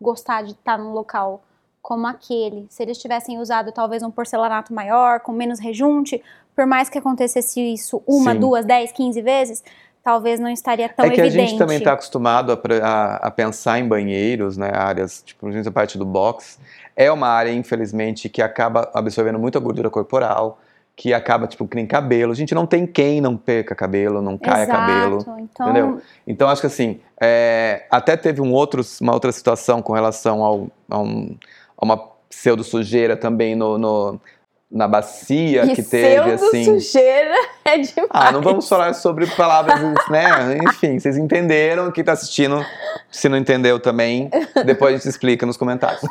[0.00, 1.42] gostar de estar num local
[1.80, 2.66] como aquele.
[2.70, 6.22] Se eles tivessem usado talvez um porcelanato maior, com menos rejunte,
[6.54, 8.40] por mais que acontecesse isso uma, Sim.
[8.40, 9.62] duas, dez, quinze vezes,
[10.04, 11.42] talvez não estaria tão é que evidente.
[11.42, 15.70] a gente também está acostumado a, a- a pensar em banheiros, né, áreas, tipo, a
[15.72, 16.58] parte do box,
[16.94, 20.60] é uma área, infelizmente, que acaba absorvendo muita gordura corporal,
[20.96, 22.30] que acaba, tipo, que nem cabelo.
[22.30, 24.78] A gente não tem quem não perca cabelo, não caia Exato.
[24.78, 25.18] cabelo.
[25.40, 26.02] Então, entendeu?
[26.24, 30.68] Então, acho que assim, é, até teve um outro, uma outra situação com relação ao,
[30.88, 31.34] a, um-
[31.76, 31.96] a uma
[32.28, 34.20] pseudo sujeira também no, no-
[34.74, 36.64] na bacia E que teve, assim.
[36.64, 38.10] sujeira é demais.
[38.10, 40.58] Ah, não vamos falar sobre palavras, né?
[40.64, 41.92] Enfim, vocês entenderam.
[41.92, 42.66] Quem tá assistindo,
[43.08, 44.28] se não entendeu também,
[44.66, 46.02] depois a gente explica nos comentários.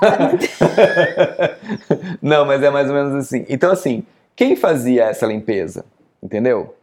[2.22, 3.46] não, mas é mais ou menos assim.
[3.50, 5.84] Então, assim, quem fazia essa limpeza?
[6.22, 6.74] Entendeu?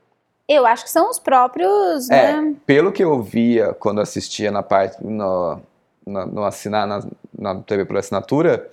[0.46, 2.54] eu acho que são os próprios, É, né?
[2.66, 5.60] pelo que eu via quando assistia na parte no,
[6.04, 7.04] no, no assinar na,
[7.38, 8.68] na TV por assinatura,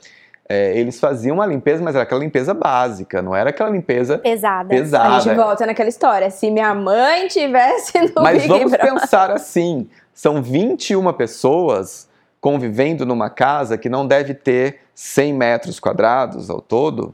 [0.50, 4.74] é, eles faziam uma limpeza, mas era aquela limpeza básica, não era aquela limpeza Pesada.
[4.74, 5.20] A pesada.
[5.20, 6.30] gente volta naquela história.
[6.30, 8.94] Se minha mãe tivesse no Mas Big vamos Brother.
[8.94, 12.08] pensar assim: são 21 pessoas
[12.40, 17.14] convivendo numa casa que não deve ter 100 metros quadrados ao todo,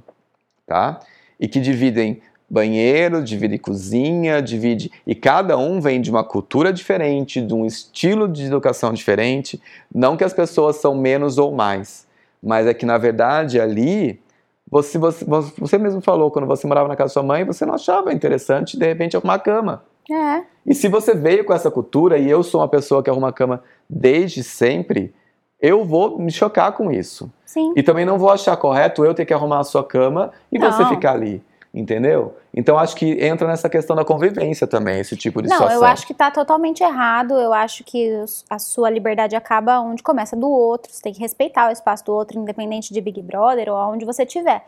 [0.67, 0.99] tá?
[1.39, 4.91] E que dividem banheiro, divide cozinha, divide.
[5.07, 9.59] E cada um vem de uma cultura diferente, de um estilo de educação diferente.
[9.93, 12.05] Não que as pessoas são menos ou mais,
[12.43, 14.21] mas é que na verdade ali.
[14.69, 17.75] Você, você, você mesmo falou, quando você morava na casa da sua mãe, você não
[17.75, 19.83] achava interessante de repente arrumar a cama.
[20.11, 20.43] É.
[20.65, 23.33] E se você veio com essa cultura e eu sou uma pessoa que arruma a
[23.33, 25.13] cama desde sempre,
[25.61, 27.31] eu vou me chocar com isso.
[27.45, 27.71] Sim.
[27.75, 30.81] E também não vou achar correto eu ter que arrumar a sua cama e você
[30.81, 30.89] Não.
[30.89, 31.41] ficar ali.
[31.73, 32.37] Entendeu?
[32.53, 35.77] Então acho que entra nessa questão da convivência também, esse tipo de Não, situação.
[35.77, 37.33] eu acho que tá totalmente errado.
[37.33, 38.13] Eu acho que
[38.47, 40.93] a sua liberdade acaba onde começa do outro.
[40.93, 44.21] Você tem que respeitar o espaço do outro, independente de Big Brother ou aonde você
[44.21, 44.63] estiver.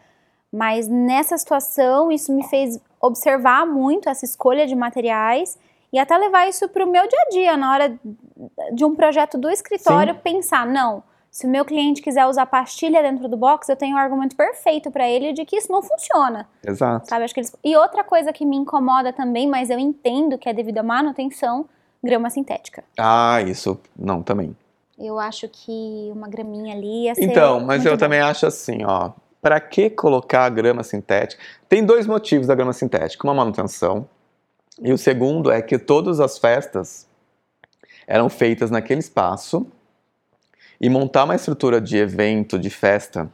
[0.51, 5.59] Mas nessa situação, isso me fez observar muito essa escolha de materiais
[5.93, 7.99] e até levar isso para o meu dia a dia, na hora
[8.73, 11.03] de um projeto do escritório, pensar, não,
[11.35, 14.89] se o meu cliente quiser usar pastilha dentro do box, eu tenho um argumento perfeito
[14.89, 16.47] para ele de que isso não funciona.
[16.65, 17.09] Exato.
[17.09, 17.53] Sabe, acho que eles...
[17.61, 21.67] E outra coisa que me incomoda também, mas eu entendo que é devido à manutenção,
[22.01, 22.85] grama sintética.
[22.97, 23.77] Ah, isso.
[23.99, 24.55] Não, também.
[24.97, 27.97] Eu acho que uma graminha ali ia ser Então, mas eu bom.
[27.97, 29.11] também acho assim, ó.
[29.41, 31.43] Pra que colocar a grama sintética?
[31.67, 33.27] Tem dois motivos da grama sintética.
[33.27, 34.07] Uma manutenção.
[34.81, 37.05] E o segundo é que todas as festas
[38.07, 39.67] eram feitas naquele espaço.
[40.79, 43.29] E montar uma estrutura de evento, de festa,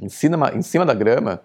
[0.00, 1.40] em cima, em cima da grama,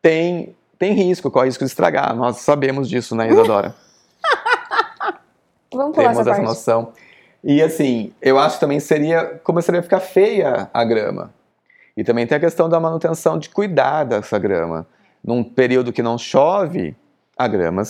[0.00, 2.14] tem, tem risco, corre risco de estragar.
[2.14, 3.74] Nós sabemos disso, né, Isadora?
[5.72, 6.92] Vamos pular Temos essa essa noção.
[7.44, 11.32] E assim, eu acho que também seria, começaria a ficar feia a grama.
[11.96, 14.86] E também tem a questão da manutenção de cuidar dessa grama.
[15.22, 16.96] Num período que não chove,
[17.36, 17.82] a grama.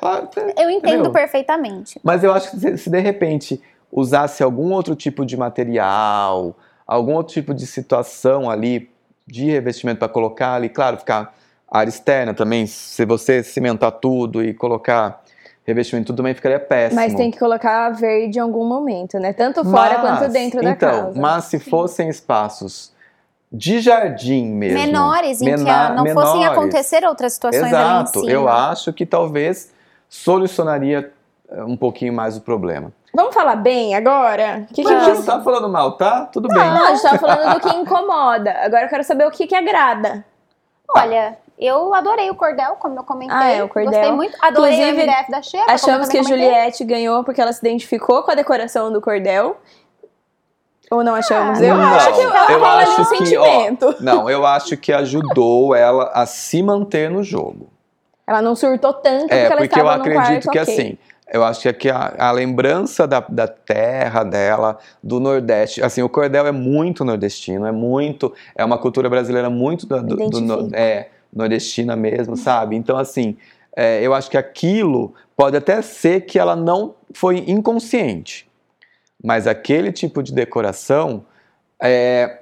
[0.00, 1.12] Ela, Eu entendo Entendeu?
[1.12, 2.00] perfeitamente.
[2.02, 7.34] mas eu acho que se de repente usasse algum outro tipo de material, algum outro
[7.34, 8.90] tipo de situação ali
[9.26, 11.34] de revestimento para colocar ali, claro, ficar
[11.70, 15.22] área externa também, se você cimentar tudo e colocar
[15.64, 17.00] revestimento tudo também ficaria péssimo.
[17.00, 19.34] Mas tem que colocar verde em algum momento, né?
[19.34, 21.20] Tanto fora Mas, quanto dentro da então, casa.
[21.20, 22.90] Mas se fossem espaços
[23.52, 24.78] de jardim mesmo.
[24.78, 28.92] Menores, em que ah, não fossem menores, acontecer outras situações ali em Exato, eu acho
[28.92, 29.72] que talvez
[30.08, 31.12] solucionaria
[31.50, 32.92] eh, um pouquinho mais o problema.
[33.18, 34.64] Vamos falar bem agora?
[34.70, 35.28] O que, que a gente você...
[35.28, 36.26] não tá falando mal, tá?
[36.26, 36.56] Tudo bem.
[36.56, 38.56] Não, a gente tava falando do que incomoda.
[38.60, 40.24] Agora eu quero saber o que, que agrada.
[40.88, 43.36] Olha, eu adorei o cordel, como eu comentei.
[43.36, 43.90] Ah, é, o cordel.
[43.90, 44.36] Gostei muito.
[44.40, 46.22] Adorei Inclusive, a MDF da Xepa, como eu Achamos que a.
[46.22, 49.56] Juliette ganhou porque ela se identificou com a decoração do cordel.
[50.88, 51.58] Ou não achamos?
[51.58, 53.96] Ah, eu Não, acho que rola eu acho um que, sentimento.
[53.98, 57.68] ó, não, eu acho que ajudou ela a se manter no jogo.
[58.24, 60.74] Ela não surtou tanto É, porque ela porque eu estava num acredito quarto que ok.
[60.74, 60.98] assim,
[61.30, 66.08] eu acho que aqui a, a lembrança da, da terra dela, do Nordeste, assim, o
[66.08, 70.16] cordel é muito nordestino, é muito, é uma cultura brasileira muito do, do-
[70.66, 72.76] do é, nordestina mesmo, sabe?
[72.76, 73.36] Então, assim,
[73.76, 78.48] é, eu acho que aquilo pode até ser que ela não foi inconsciente,
[79.22, 81.24] mas aquele tipo de decoração,
[81.80, 82.38] é,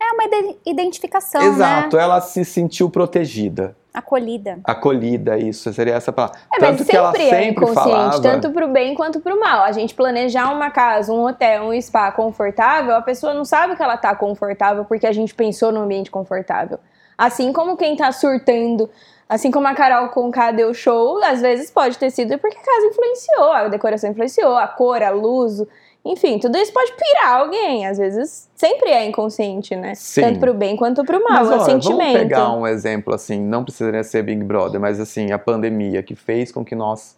[0.00, 2.02] É uma ide- identificação, exato, né?
[2.02, 4.60] ela se sentiu protegida, Acolhida.
[4.64, 6.38] acolhida, isso seria essa palavra.
[6.52, 8.22] É, mas Tanto que ela sempre é sempre inconsciente, falava...
[8.22, 9.62] tanto pro bem quanto pro mal.
[9.64, 13.82] A gente planejar uma casa, um hotel, um spa confortável, a pessoa não sabe que
[13.82, 16.78] ela tá confortável porque a gente pensou no ambiente confortável.
[17.18, 18.88] Assim como quem tá surtando,
[19.28, 22.86] assim como a Carol Conká deu show, às vezes pode ter sido porque a casa
[22.86, 25.62] influenciou, a decoração influenciou, a cor, a luz,
[26.04, 27.86] enfim, tudo isso pode pirar alguém.
[27.86, 29.94] Às vezes sempre é inconsciente, né?
[29.94, 30.22] Sim.
[30.22, 31.98] Tanto pro bem quanto pro mal, Mas é o olha, sentimento.
[31.98, 36.14] vamos pegar um exemplo assim, não precisaria ser Big Brother, mas assim, a pandemia que
[36.14, 37.16] fez com que nós,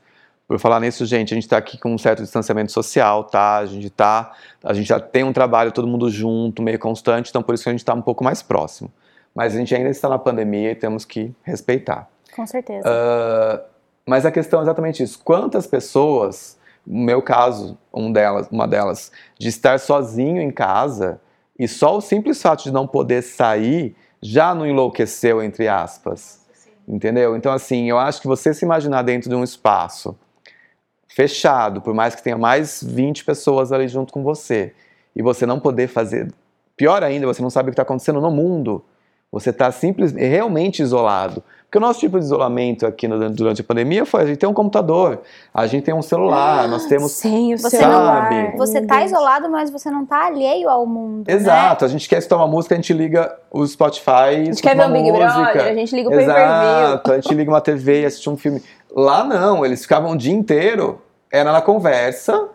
[0.48, 3.58] por falar nisso, gente, a gente tá aqui com um certo distanciamento social, tá?
[3.58, 7.42] A gente tá, a gente já tem um trabalho todo mundo junto, meio constante, então
[7.42, 8.90] por isso que a gente tá um pouco mais próximo.
[9.34, 12.08] Mas a gente ainda está na pandemia e temos que respeitar.
[12.34, 12.82] Com certeza.
[12.86, 13.62] Ah,
[14.06, 15.20] mas a questão é exatamente isso.
[15.22, 21.20] Quantas pessoas, no meu caso, um delas, uma delas, de estar sozinho em casa
[21.58, 26.40] e só o simples fato de não poder sair já não enlouqueceu, entre aspas.
[26.86, 27.36] Entendeu?
[27.36, 30.16] Então, assim, eu acho que você se imaginar dentro de um espaço
[31.08, 34.74] fechado, por mais que tenha mais 20 pessoas ali junto com você,
[35.14, 36.32] e você não poder fazer.
[36.76, 38.84] Pior ainda, você não sabe o que está acontecendo no mundo.
[39.30, 41.42] Você está simplesmente realmente isolado.
[41.72, 44.46] Porque o nosso tipo de isolamento aqui no- durante a pandemia foi a gente tem
[44.46, 45.22] um computador,
[45.54, 47.12] a gente tem um celular, nós temos.
[47.12, 48.24] Sem o Você celular.
[48.30, 48.58] sabe.
[48.58, 51.24] Você tá isolado, mas você não tá alheio ao mundo.
[51.26, 51.32] né?
[51.34, 54.76] Exato, a gente quer escutar uma música, a gente liga o Spotify, A gente quer
[54.76, 55.32] ver uma o Big música.
[55.34, 56.12] Brother, a gente liga o.
[56.20, 58.62] Exato, a gente liga uma TV e assiste um filme.
[58.94, 61.00] Lá não, eles ficavam o dia inteiro,
[61.32, 62.48] era na conversa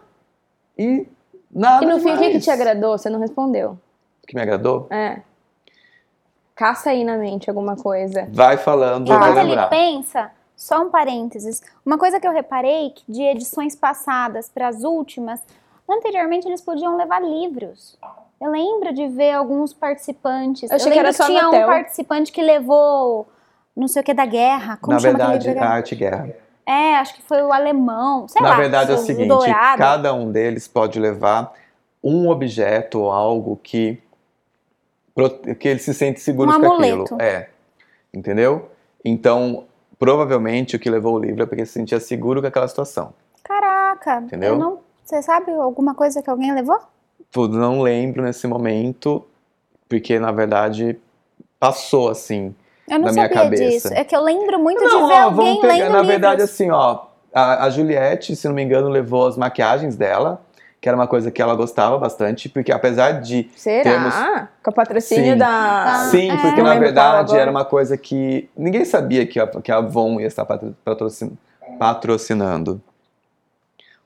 [0.77, 1.08] e
[1.51, 2.95] nada E no fim, o que, que te agradou?
[2.95, 3.80] Você não respondeu.
[4.27, 4.86] Que me agradou?
[4.91, 5.21] É.
[6.58, 8.28] Caça aí na mente alguma coisa.
[8.32, 11.62] Vai falando, eu vou Enquanto ele pensa, só um parênteses.
[11.86, 15.39] Uma coisa que eu reparei que de edições passadas para as últimas,
[15.88, 17.98] anteriormente eles podiam levar livros.
[18.41, 20.70] Eu lembro de ver alguns participantes.
[20.70, 23.28] Eu achei eu que era só no tinha um participante que levou
[23.78, 24.80] não sei o que da guerra.
[24.82, 25.67] Como Na verdade, guerra?
[25.67, 26.30] arte guerra.
[26.65, 28.28] É, acho que foi o alemão.
[28.28, 29.78] Sei Na lá, verdade é o seguinte, dourado.
[29.78, 31.54] cada um deles pode levar
[32.04, 34.02] um objeto ou algo que
[35.60, 37.03] que ele se sente seguro Um com amuleto.
[37.15, 37.21] aquilo.
[37.21, 37.49] É.
[38.13, 38.69] Entendeu?
[39.03, 39.65] Então,
[39.97, 43.13] provavelmente o que levou o livro é porque se sentia seguro com aquela situação.
[43.43, 44.53] Caraca, Entendeu?
[44.53, 44.80] eu não.
[45.03, 46.80] Você sabe alguma coisa que alguém levou?
[47.32, 49.25] Tudo não lembro nesse momento,
[49.88, 50.99] porque na verdade
[51.60, 52.53] passou assim.
[52.89, 53.63] Eu não Na minha sabia cabeça.
[53.89, 53.93] disso.
[53.93, 56.41] É que eu lembro muito Não, de ver ó, alguém vamos pegar, lendo na verdade
[56.41, 56.51] livros.
[56.53, 60.41] assim, ó, a, a Juliette, se não me engano, levou as maquiagens dela,
[60.80, 63.84] que era uma coisa que ela gostava bastante, porque apesar de Será?
[63.84, 64.16] Temos-
[64.63, 65.38] Com o patrocínio Sim.
[65.38, 66.08] da.
[66.12, 66.38] Sim, é.
[66.38, 70.20] porque Não na verdade era uma coisa que ninguém sabia que a, que a Avon
[70.20, 71.36] ia estar patro- patrocin-
[71.80, 72.82] patrocinando.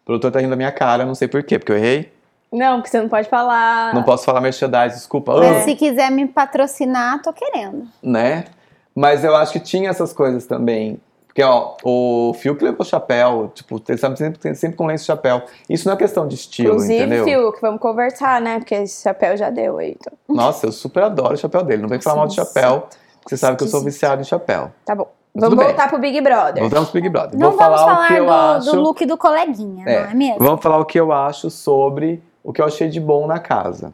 [0.02, 2.12] O produtor tá rindo da minha cara, não sei porquê, porque eu errei.
[2.52, 3.94] Não, porque você não pode falar.
[3.94, 5.38] Não posso falar merchandise, desculpa.
[5.38, 7.88] Mas Ah, se quiser me patrocinar, tô querendo.
[8.04, 8.46] Né?
[8.94, 11.00] Mas eu acho que tinha essas coisas também.
[11.32, 15.42] Porque, ó, o Fiuk levou chapéu, tipo, ele sabe sempre, sempre com lenço chapéu.
[15.70, 17.24] Isso não é questão de estilo, Inclusive, entendeu?
[17.24, 18.60] Fiuk, vamos conversar, né?
[18.60, 19.96] Porque esse chapéu já deu aí.
[19.98, 20.12] Então.
[20.28, 21.82] Nossa, eu super adoro o chapéu dele.
[21.84, 22.82] Não vem falar mal de chapéu,
[23.22, 24.74] porque você sabe que eu sou viciado em chapéu.
[24.84, 25.06] Tá bom.
[25.34, 25.68] Tudo Vamos bem.
[25.68, 26.62] voltar pro Big Brother.
[26.62, 27.40] Voltamos pro Big Brother.
[27.40, 28.72] Não Vou vamos falar falar o que eu do, acho.
[28.74, 30.40] do look do coleguinha, É, não é mesmo?
[30.40, 33.94] Vamos falar o que eu acho sobre o que eu achei de bom na casa.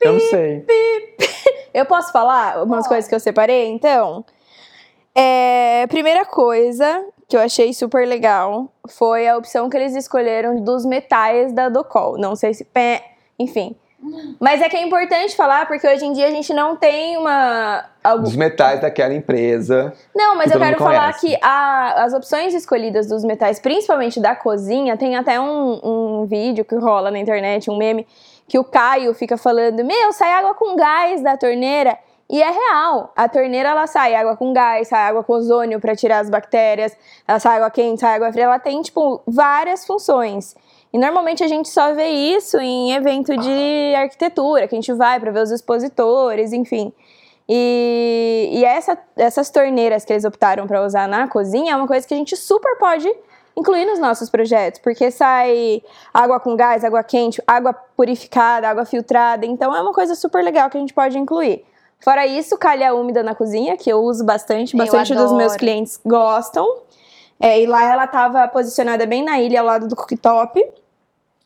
[0.00, 0.66] Eu não sei.
[1.72, 2.88] Eu posso falar umas Pode.
[2.88, 4.24] coisas que eu separei, então?
[5.20, 10.86] É, primeira coisa que eu achei super legal foi a opção que eles escolheram dos
[10.86, 12.16] metais da Docol.
[12.16, 12.64] Não sei se.
[12.64, 13.02] pé,
[13.36, 13.74] Enfim,
[14.38, 17.84] Mas é que é importante falar, porque hoje em dia a gente não tem uma.
[18.04, 19.92] algo- Dos metais daquela empresa.
[20.14, 21.20] Não, mas que eu quero falar conhece.
[21.26, 25.80] que a- as opções escolhidas dos metais, principalmente da cozinha, tem até um,
[26.22, 28.06] um vídeo que rola na internet, um meme,
[28.46, 31.98] que o Caio fica falando: Meu, sai água com gás da torneira.
[32.30, 33.12] E é real.
[33.16, 36.94] A torneira ela sai água com gás, sai água com ozônio para tirar as bactérias,
[37.26, 38.44] ela sai água quente, sai água fria.
[38.44, 40.54] Ela tem, tipo, várias funções.
[40.92, 45.18] E normalmente a gente só vê isso em evento de arquitetura, que a gente vai
[45.18, 46.92] para ver os expositores, enfim.
[47.48, 52.06] E, e essa- essas torneiras que eles optaram para usar na cozinha é uma coisa
[52.06, 53.10] que a gente super pode
[53.56, 59.44] incluir nos nossos projetos, porque sai água com gás, água quente, água purificada, água filtrada,
[59.46, 61.64] então é uma coisa super legal que a gente pode incluir.
[62.00, 66.66] Fora isso, calha úmida na cozinha, que eu uso bastante, bastante dos meus clientes gostam.
[67.40, 70.64] É, e lá ela estava posicionada bem na ilha, ao lado do cooktop.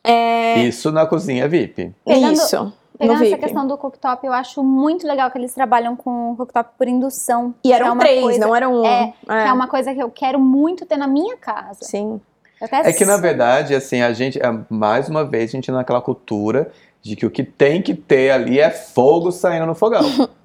[0.03, 1.93] É, Isso na cozinha VIP.
[2.05, 2.63] Pegando- isso.
[2.63, 3.41] no Pegando essa VIP.
[3.41, 7.53] questão do cooktop, eu acho muito legal que eles trabalham com cooktop por indução.
[7.63, 8.85] E eram é uma três, coisa- não eram um.
[8.85, 11.79] É, Que é uma coisa que eu quero muito ter na minha casa.
[11.81, 12.19] Sim.
[12.61, 16.71] É que na verdade, assim, a gente, é, mais uma vez, a gente naquela cultura
[17.01, 20.01] de que o que tem que ter ali é fogo saindo no fogão.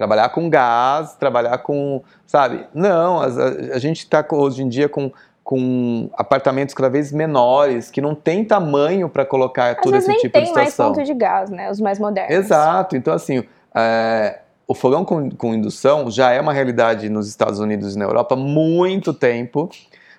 [0.00, 2.66] trabalhar com gás, trabalhar com, sabe?
[2.72, 3.26] Não, a,
[3.74, 5.12] a gente está hoje em dia com,
[5.44, 10.16] com apartamentos cada vez menores que não tem tamanho para colocar Às todo esse nem
[10.16, 10.94] tipo de tem mais situação.
[10.94, 11.70] ponto de gás, né?
[11.70, 12.34] Os mais modernos.
[12.34, 12.96] Exato.
[12.96, 13.44] Então, assim,
[13.74, 18.06] é, o fogão com, com indução já é uma realidade nos Estados Unidos e na
[18.06, 19.68] Europa há muito tempo.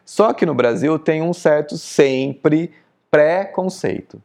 [0.06, 2.72] Só que no Brasil tem um certo sempre
[3.10, 4.22] preconceito.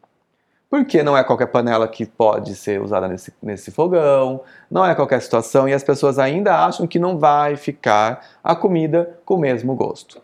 [0.69, 4.41] Porque não é qualquer panela que pode ser usada nesse, nesse fogão,
[4.71, 9.19] não é qualquer situação, e as pessoas ainda acham que não vai ficar a comida
[9.25, 10.21] com o mesmo gosto.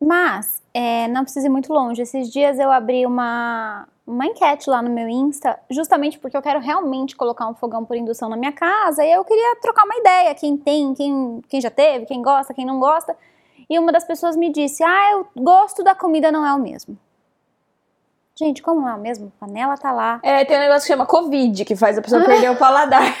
[0.00, 2.00] Mas, é, não precisa ir muito longe.
[2.00, 6.58] Esses dias eu abri uma, uma enquete lá no meu Insta, justamente porque eu quero
[6.58, 9.04] realmente colocar um fogão por indução na minha casa.
[9.04, 10.34] E eu queria trocar uma ideia.
[10.34, 13.14] Quem tem, quem, quem já teve, quem gosta, quem não gosta.
[13.68, 16.96] E uma das pessoas me disse: Ah, o gosto da comida não é o mesmo.
[18.40, 19.30] Gente, como é o mesmo?
[19.38, 20.18] A panela tá lá.
[20.22, 23.14] É, tem um negócio que chama Covid, que faz a pessoa perder o paladar.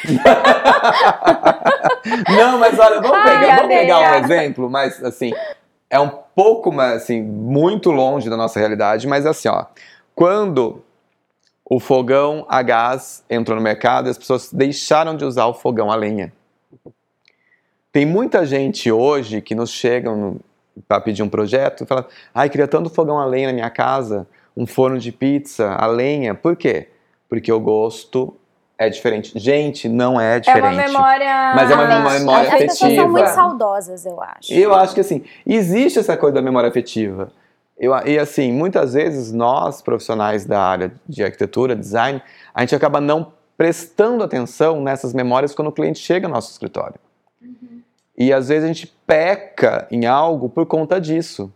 [2.34, 5.34] Não, mas olha, vamos Ai, pegar, vamos pegar um exemplo, mas assim,
[5.90, 9.66] é um pouco mais, assim, muito longe da nossa realidade, mas assim, ó,
[10.14, 10.82] quando
[11.68, 15.96] o fogão a gás entrou no mercado, as pessoas deixaram de usar o fogão a
[15.96, 16.32] lenha.
[17.92, 20.40] Tem muita gente hoje que nos chegam
[20.88, 24.26] para pedir um projeto e fala: ai, queria tanto fogão a lenha na minha casa,
[24.56, 26.34] um forno de pizza a lenha.
[26.34, 26.88] Por quê?
[27.28, 28.34] Porque o gosto
[28.76, 29.32] é diferente.
[29.38, 30.62] Gente, não é É diferente.
[30.74, 31.52] uma memória.
[31.54, 32.18] Mas é uma Afetiva.
[32.18, 33.08] memória As pessoas são afetiva.
[33.08, 34.52] muito saudosas, eu acho.
[34.52, 37.30] Eu acho que assim, existe essa coisa da memória afetiva.
[37.78, 42.22] Eu, e assim, muitas vezes nós, profissionais da área de arquitetura, design,
[42.54, 46.96] a gente acaba não prestando atenção nessas memórias quando o cliente chega ao nosso escritório.
[48.16, 51.50] E às vezes a gente peca em algo por conta disso.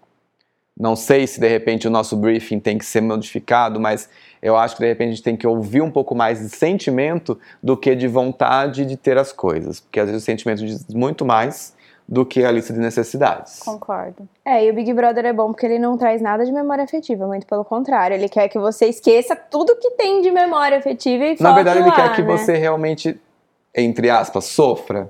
[0.79, 4.09] Não sei se de repente o nosso briefing tem que ser modificado, mas
[4.43, 7.39] eu acho que de repente a gente tem que ouvir um pouco mais de sentimento
[7.63, 9.81] do que de vontade de ter as coisas.
[9.81, 11.75] Porque às vezes o sentimento diz muito mais
[12.07, 13.61] do que a lista de necessidades.
[13.61, 14.29] Concordo.
[14.45, 17.27] É, e o Big Brother é bom porque ele não traz nada de memória afetiva,
[17.27, 18.15] muito pelo contrário.
[18.15, 21.91] Ele quer que você esqueça tudo que tem de memória afetiva e Na verdade, ele
[21.93, 22.37] quer que né?
[22.37, 23.19] você realmente,
[23.75, 25.09] entre aspas, sofra.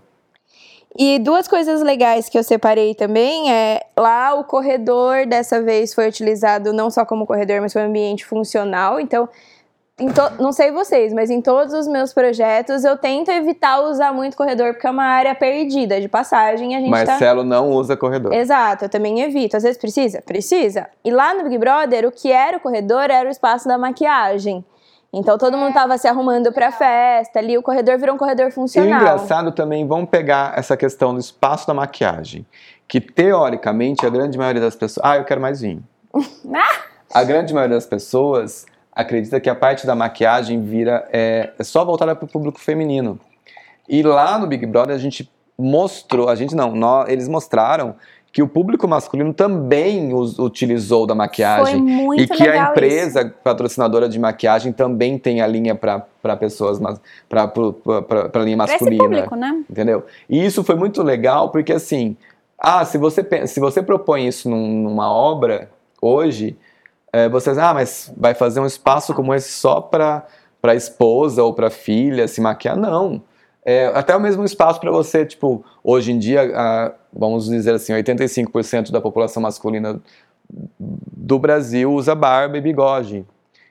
[0.97, 6.09] E duas coisas legais que eu separei também é lá o corredor dessa vez foi
[6.09, 9.01] utilizado não só como corredor, mas foi um ambiente funcional.
[9.01, 9.29] Então,
[9.99, 14.37] to- não sei vocês, mas em todos os meus projetos eu tento evitar usar muito
[14.37, 16.77] corredor porque é uma área perdida de passagem.
[16.77, 17.07] A gente tá...
[17.07, 18.33] Marcelo não usa corredor.
[18.33, 19.57] Exato, eu também evito.
[19.57, 20.23] Às vezes precisa?
[20.23, 20.87] Precisa.
[21.05, 24.65] E lá no Big Brother, o que era o corredor era o espaço da maquiagem.
[25.15, 28.49] Então todo mundo tava se arrumando pra festa ali, o corredor virou um corredor E
[28.49, 29.01] o funcional.
[29.01, 32.45] engraçado também, vamos pegar essa questão do espaço da maquiagem.
[32.89, 35.07] Que teoricamente a grande maioria das pessoas.
[35.07, 35.83] Ah, eu quero mais vinho.
[37.15, 41.09] a grande maioria das pessoas acredita que a parte da maquiagem vira.
[41.13, 43.19] É, é só voltada para o público feminino.
[43.89, 47.95] E lá no Big Brother a gente mostrou, a gente não, nós, eles mostraram
[48.35, 51.75] que o público masculino também utilizou da maquiagem.
[51.79, 56.81] Foi muito e que a empresa patrocinadora de maquiagem também tem a linha para pessoas,
[57.29, 59.05] para a linha Pra esse masculina.
[59.05, 59.63] público, né?
[59.71, 60.05] Entendeu?
[60.29, 62.17] E isso foi muito legal porque assim,
[62.59, 65.71] ah, se você, se você propõe isso num- numa obra
[66.03, 66.57] hoje,
[67.13, 70.27] é, você diz, ah, mas vai fazer um espaço como esse só para
[70.61, 72.77] para esposa ou para filha se maquiar?
[72.77, 73.23] Não.
[73.65, 76.43] É, até o mesmo espaço para você, tipo, hoje em dia,
[77.15, 80.01] vamos dizer assim, 85% da população masculina
[80.49, 83.25] do Brasil usa barba e bigode.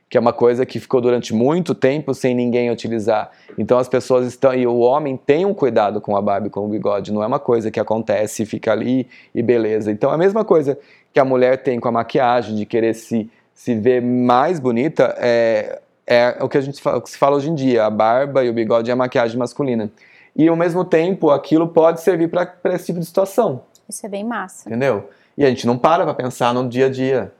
[0.09, 3.31] que é uma coisa que ficou durante muito tempo sem ninguém utilizar.
[3.57, 6.63] Então as pessoas estão e o homem tem um cuidado com a barba e com
[6.63, 9.91] o bigode, não é uma coisa que acontece e fica ali e beleza.
[9.91, 10.77] Então a mesma coisa
[11.11, 15.79] que a mulher tem com a maquiagem de querer se se ver mais bonita é,
[16.07, 18.49] é o que a gente fala, que se fala hoje em dia, a barba e
[18.49, 19.91] o bigode é a maquiagem masculina.
[20.35, 23.61] E ao mesmo tempo, aquilo pode servir para esse tipo de situação.
[23.87, 24.67] Isso é bem massa.
[24.67, 25.09] Entendeu?
[25.37, 27.31] E a gente não para pra pensar no dia a dia.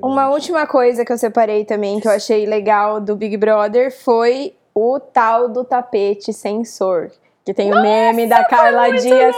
[0.00, 4.54] Uma última coisa que eu separei também, que eu achei legal do Big Brother, foi
[4.72, 7.10] o tal do tapete sensor.
[7.44, 9.34] Que tem o meme da Carla Dias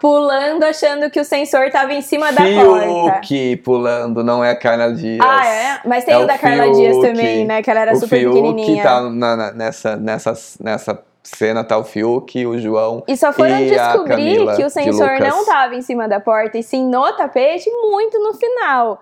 [0.00, 3.20] pulando, achando que o sensor tava em cima da porta.
[3.22, 5.20] Fiuk pulando, não é a Carla Dias.
[5.24, 5.80] Ah, é?
[5.86, 6.76] Mas tem É o o da Carla Fiuk.
[6.76, 7.62] Dias também, né?
[7.62, 8.82] Que ela era o super Fiuk pequenininha.
[8.82, 13.58] tá na- na- nessa, nessa, nessa cena, tá o Fiuk, o João E só foram
[13.60, 17.70] e descobrir que o sensor não tava em cima da porta, e sim no tapete,
[17.70, 19.00] muito no final.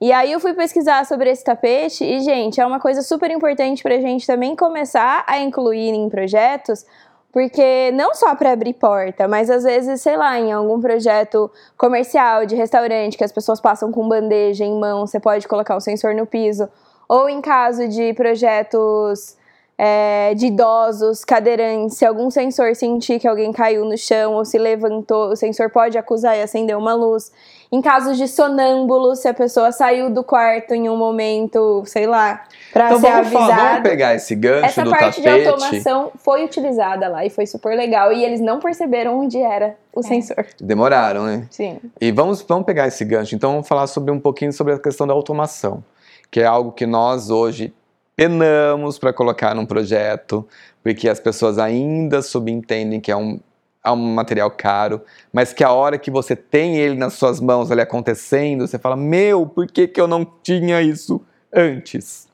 [0.00, 3.82] E aí eu fui pesquisar sobre esse tapete e, gente, é uma coisa super importante
[3.82, 6.86] pra gente também começar a incluir em projetos,
[7.32, 12.46] porque não só para abrir porta, mas às vezes, sei lá, em algum projeto comercial
[12.46, 16.14] de restaurante que as pessoas passam com bandeja em mão, você pode colocar um sensor
[16.14, 16.68] no piso.
[17.08, 19.37] Ou em caso de projetos
[19.80, 24.58] é, de idosos, cadeirantes, se algum sensor sentir que alguém caiu no chão ou se
[24.58, 27.30] levantou, o sensor pode acusar e acender uma luz.
[27.70, 32.42] Em casos de sonâmbulos, se a pessoa saiu do quarto em um momento, sei lá,
[32.72, 33.82] para Então ser vamos, falar, vamos avisada.
[33.88, 35.42] pegar esse gancho Essa do parte tapete.
[35.42, 38.12] de automação foi utilizada lá e foi super legal.
[38.12, 40.46] E eles não perceberam onde era o sensor.
[40.60, 41.46] Demoraram, né?
[41.50, 41.78] Sim.
[42.00, 43.34] E vamos, vamos pegar esse gancho.
[43.34, 45.84] Então, vamos falar sobre um pouquinho sobre a questão da automação,
[46.30, 47.72] que é algo que nós hoje
[48.18, 50.44] penamos para colocar num projeto,
[50.82, 53.38] porque as pessoas ainda subentendem que é um,
[53.84, 55.00] é um material caro,
[55.32, 58.96] mas que a hora que você tem ele nas suas mãos, ali acontecendo, você fala:
[58.96, 61.22] Meu, por que, que eu não tinha isso
[61.54, 62.26] antes?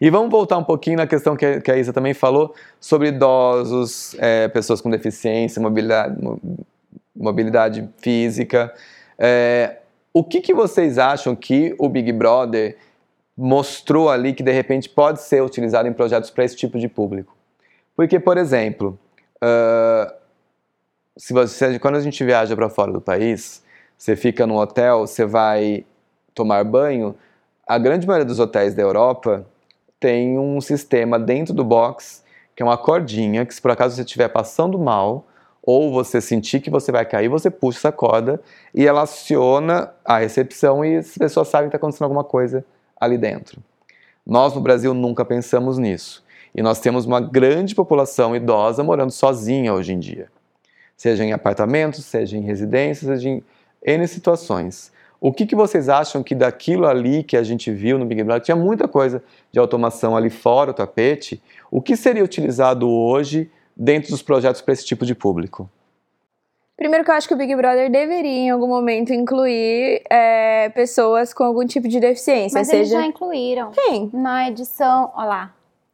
[0.00, 4.14] E vamos voltar um pouquinho na questão que que a Isa também falou sobre idosos,
[4.20, 6.40] é, pessoas com deficiência, mobilidade, mo-
[7.16, 8.72] mobilidade física.
[9.18, 9.78] É,
[10.14, 12.76] o que, que vocês acham que o Big Brother
[13.38, 17.36] mostrou ali que de repente pode ser utilizado em projetos para esse tipo de público?
[17.94, 18.98] Porque, por exemplo,
[19.40, 20.12] ah,
[21.16, 23.62] se você, quando a gente viaja para fora do país,
[23.96, 25.84] você fica num hotel, você vai
[26.34, 27.14] tomar banho,
[27.66, 29.46] a grande maioria dos hotéis da Europa
[30.00, 32.24] tem um sistema dentro do box
[32.56, 35.24] que é uma cordinha que se por acaso você estiver passando mal
[35.62, 38.40] ou você sentir que você vai cair, você puxa essa corda
[38.74, 42.64] e ela aciona a recepção e as pessoas sabem que está acontecendo alguma coisa
[43.00, 43.62] ali dentro.
[44.26, 46.24] Nós no Brasil nunca pensamos nisso.
[46.54, 50.28] E nós temos uma grande população idosa morando sozinha hoje em dia.
[50.96, 53.44] Seja em apartamentos, seja em residências, seja em
[53.82, 54.92] N situações.
[55.20, 58.42] O que, que vocês acham que daquilo ali que a gente viu no Big Brother,
[58.42, 64.10] tinha muita coisa de automação ali fora o tapete, o que seria utilizado hoje dentro
[64.10, 65.68] dos projetos para esse tipo de público?
[66.78, 71.34] Primeiro que eu acho que o Big Brother deveria, em algum momento, incluir é, pessoas
[71.34, 72.56] com algum tipo de deficiência.
[72.56, 73.00] Mas eles seja.
[73.00, 73.72] já incluíram.
[73.72, 74.08] Quem?
[74.12, 75.50] Na edição, ó lá,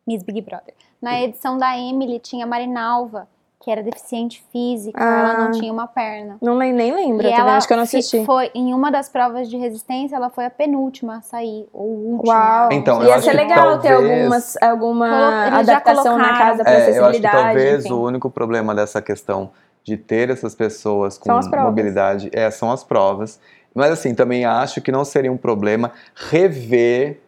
[0.06, 0.74] Miss Big Brother.
[1.00, 3.26] Na edição da Emily tinha a Marinalva,
[3.62, 5.44] que era deficiente física, ela Ah.
[5.44, 6.36] não tinha uma perna.
[6.42, 8.22] Não nem lembro, e também ela acho que eu não assisti.
[8.26, 12.34] foi em uma das provas de resistência, ela foi a penúltima a sair, ou última.
[12.34, 12.68] Uau!
[12.72, 16.36] Então, eu Ia acho ser que legal ter talvez- algumas, alguma Colo- eles adaptação na
[16.38, 17.42] casa para É, eu acho que acessibilidade.
[17.42, 17.94] talvez enfim.
[17.94, 19.50] o único problema dessa questão
[19.84, 21.30] de ter essas pessoas com
[21.60, 23.38] mobilidade é, são as provas.
[23.74, 27.20] Mas assim, também acho que não seria um problema rever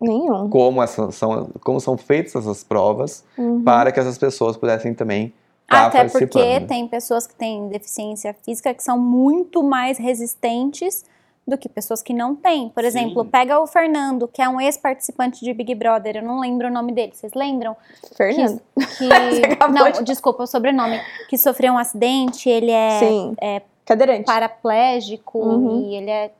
[0.00, 0.48] Nenhum.
[0.48, 3.62] como, essas são, como são feitas essas provas Uhum.
[3.62, 5.34] para que essas pessoas pudessem também
[5.64, 11.04] estar Até porque tem pessoas que têm deficiência física que são muito mais resistentes
[11.46, 12.68] do que pessoas que não têm.
[12.68, 12.86] Por Sim.
[12.88, 16.70] exemplo, pega o Fernando, que é um ex-participante de Big Brother, eu não lembro o
[16.70, 17.76] nome dele, vocês lembram?
[18.16, 18.60] Fernando.
[18.98, 23.36] Que, acabou não, de- desculpa, o sobrenome, que sofreu um acidente, ele é Sim.
[23.84, 24.24] Cadeirante.
[24.24, 25.80] paraplégico Uhum.
[25.90, 26.30] e ele é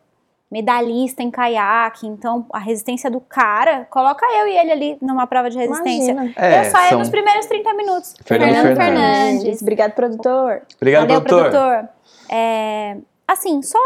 [0.51, 5.49] medalhista em caiaque, então a resistência do cara, coloca eu e ele ali numa prova
[5.49, 6.13] de resistência.
[6.13, 6.35] Imagina.
[6.37, 8.15] É, eu saio são- nos primeiros 30 minutos.
[8.25, 9.33] Fernando Fernando Fernandes.
[9.39, 9.63] Fernandes.
[9.63, 10.63] Obrigado, produtor.
[10.77, 11.51] Obrigado, Valeu, produtor.
[11.51, 11.89] produtor.
[12.31, 12.97] É,
[13.27, 13.79] assim, só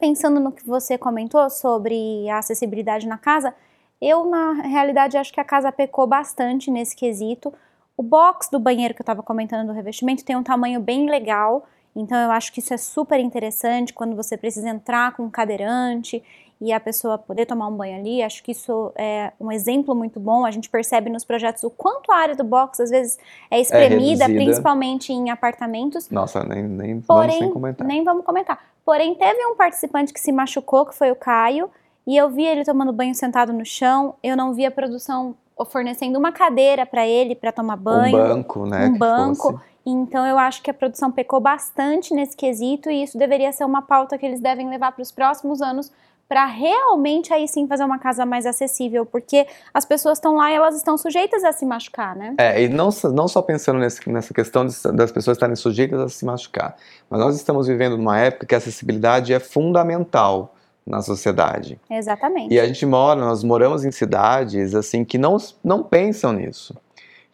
[0.00, 3.54] pensando no que você comentou sobre a acessibilidade na casa,
[4.00, 7.52] eu, na realidade, acho que a casa pecou bastante nesse quesito.
[7.96, 11.66] O box do banheiro que eu estava comentando do revestimento tem um tamanho bem legal,
[11.94, 16.22] então eu acho que isso é super interessante quando você precisa entrar com um cadeirante
[16.60, 18.22] e a pessoa poder tomar um banho ali.
[18.22, 20.44] Acho que isso é um exemplo muito bom.
[20.44, 23.18] A gente percebe nos projetos o quanto a área do box às vezes
[23.50, 24.44] é espremida, reduzida.
[24.44, 26.10] principalmente em apartamentos.
[26.10, 27.86] Nossa, nem, nem vamos Porém, nem comentar.
[27.86, 28.69] nem vamos comentar.
[28.84, 31.70] Porém, teve um participante que se machucou, que foi o Caio,
[32.06, 35.34] e eu via ele tomando banho sentado no chão, eu não via a produção
[35.66, 38.86] fornecendo uma cadeira para ele para tomar banho, um banco, né?
[38.86, 39.52] um banco.
[39.52, 39.70] fosse.
[39.84, 43.82] Então eu acho que a produção pecou bastante nesse quesito e isso deveria ser uma
[43.82, 45.90] pauta que eles devem levar para os próximos anos
[46.30, 50.54] para realmente aí sim fazer uma casa mais acessível, porque as pessoas estão lá e
[50.54, 52.36] elas estão sujeitas a se machucar, né?
[52.38, 55.98] É, e não, só- não só pensando nesse- nessa questão de- das pessoas estarem sujeitas
[56.00, 56.76] a se machucar,
[57.10, 60.54] mas nós estamos vivendo numa época que a acessibilidade é fundamental
[60.86, 61.80] na sociedade.
[61.90, 62.54] Exatamente.
[62.54, 66.76] E a gente mora, nós moramos em cidades assim que não, não pensam nisso.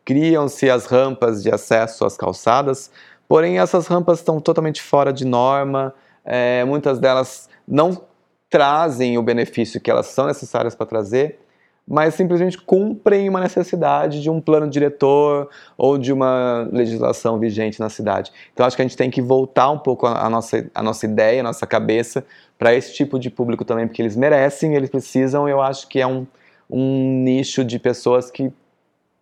[0.07, 2.91] Criam-se as rampas de acesso às calçadas,
[3.29, 5.93] porém essas rampas estão totalmente fora de norma,
[6.25, 8.01] é, muitas delas não
[8.57, 11.39] trazem o benefício que elas são necessárias para trazer,
[11.87, 17.91] mas simplesmente cumprem uma necessidade de um plano diretor ou de uma legislação vigente na
[17.91, 18.33] cidade.
[18.55, 21.05] Então acho que a gente tem que voltar um pouco a, a nossa, a nossa
[21.05, 22.25] ideia, a nossa cabeça
[22.59, 25.47] para esse tipo de público também, porque eles merecem, eles precisam.
[25.47, 26.27] Eu acho que é um,
[26.71, 28.51] um nicho de pessoas que,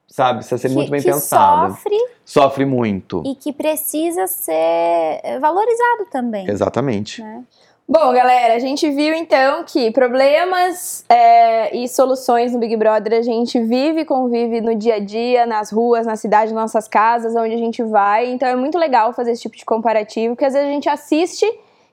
[0.07, 1.73] sabe, precisa ser que, muito bem que pensado.
[1.73, 3.21] sofre Sofre muito.
[3.27, 6.49] e que precisa ser valorizado também.
[6.49, 7.21] Exatamente.
[7.21, 7.43] Né?
[7.87, 13.23] Bom, galera, a gente viu então que problemas é, e soluções no Big Brother a
[13.23, 17.37] gente vive e convive no dia a dia, nas ruas, na cidade, nas nossas casas,
[17.37, 18.31] onde a gente vai.
[18.31, 21.45] Então é muito legal fazer esse tipo de comparativo, porque às vezes a gente assiste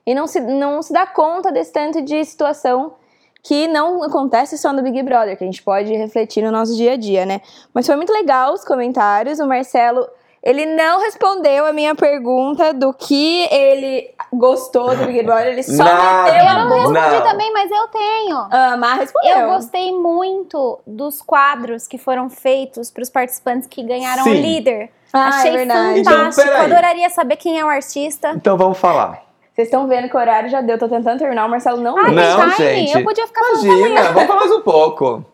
[0.06, 2.94] e não se, não se dá conta desse tanto de situação
[3.42, 6.92] que não acontece só no Big Brother, que a gente pode refletir no nosso dia
[6.92, 7.42] a dia, né?
[7.74, 9.40] Mas foi muito legal os comentários.
[9.40, 10.08] O Marcelo,
[10.42, 15.84] ele não respondeu a minha pergunta do que ele gostou do Big Brother, ele só
[15.84, 16.32] Nada.
[16.32, 17.22] meteu a Eu não respondi Não.
[17.22, 18.36] também, mas eu tenho.
[18.50, 19.36] Ah, Mar respondeu.
[19.38, 24.40] Eu gostei muito dos quadros que foram feitos para os participantes que ganharam o Sim.
[24.40, 24.90] líder.
[25.12, 26.00] Ah, Achei é verdade.
[26.00, 26.46] Então, fantástico.
[26.48, 26.64] peraí.
[26.72, 28.32] Adoraria saber quem é o artista.
[28.34, 29.22] Então vamos falar.
[29.54, 32.10] Vocês estão vendo que o horário já deu, tô tentando terminar, o Marcelo não deu.
[32.14, 32.86] Não, time.
[32.86, 32.96] gente.
[32.96, 35.24] Eu podia ficar falando Imagina, vamos falar mais um pouco.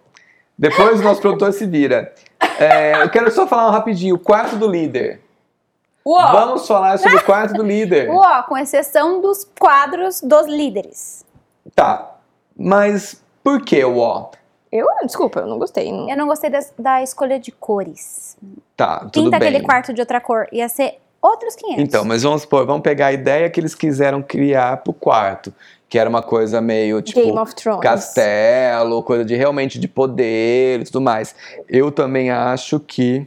[0.59, 2.13] Depois o nosso produtor se vira.
[2.59, 4.17] É, eu quero só falar um rapidinho.
[4.17, 5.21] O quarto do líder.
[6.05, 8.09] Uó, Vamos falar sobre o quarto do líder.
[8.11, 11.25] Uó, com exceção dos quadros dos líderes.
[11.75, 12.15] Tá.
[12.57, 14.31] Mas por que o ó?
[14.73, 15.93] eu, desculpa, eu não gostei.
[15.93, 18.37] não- Eu não gostei das- da, escolha de cores.
[18.77, 19.49] Tá, tudo Pinta bem.
[19.49, 20.49] aquele quarto de outra cor.
[20.53, 21.83] Ia ser outros 500.
[21.83, 25.53] Então, mas vamos supor, vamos pegar a ideia que eles quiseram criar pro quarto,
[25.89, 27.81] que era uma coisa meio tipo Game of Thrones.
[27.83, 31.35] castelo, coisa de realmente de poder e tudo mais.
[31.69, 33.27] Eu também acho que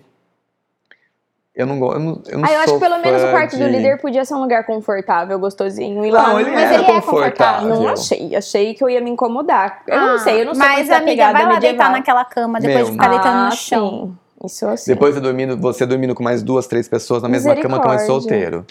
[1.54, 3.52] eu não gosto, eu não, eu não Ah, eu acho que pelo menos o quarto
[3.58, 6.06] do de- líder podia ser um lugar confortável, gostosinho.
[6.06, 7.68] E lá Não, ele mas era ele é confortável.
[7.70, 9.84] Não achei, achei que eu ia me incomodar.
[9.86, 11.60] Eu não Ah, sei, eu não sou Mas, amiga, vai lá medieval.
[11.60, 12.86] deitar naquela cama depois Meu.
[12.86, 13.90] de ficar deitando ah, no chão.
[13.90, 14.18] Sim.
[14.44, 14.92] Isso assim.
[14.92, 18.02] Depois você dormindo, você dormindo com mais duas, três pessoas na mesma cama que mais
[18.02, 18.06] Misericórdia.
[18.30, 18.66] solteiro.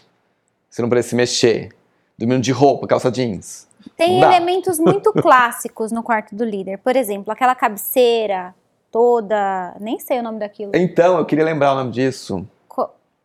[0.69, 1.69] Você não precisa se mexer.
[2.19, 3.67] Dormindo de roupa, calça jeans.
[3.97, 6.79] Tem elementos muito clássicos no quarto do líder.
[6.79, 8.55] Por exemplo, aquela cabeceira
[8.91, 9.75] toda.
[9.81, 10.73] Nem sei o nome daquilo.
[10.75, 12.47] Então, eu queria lembrar o nome disso.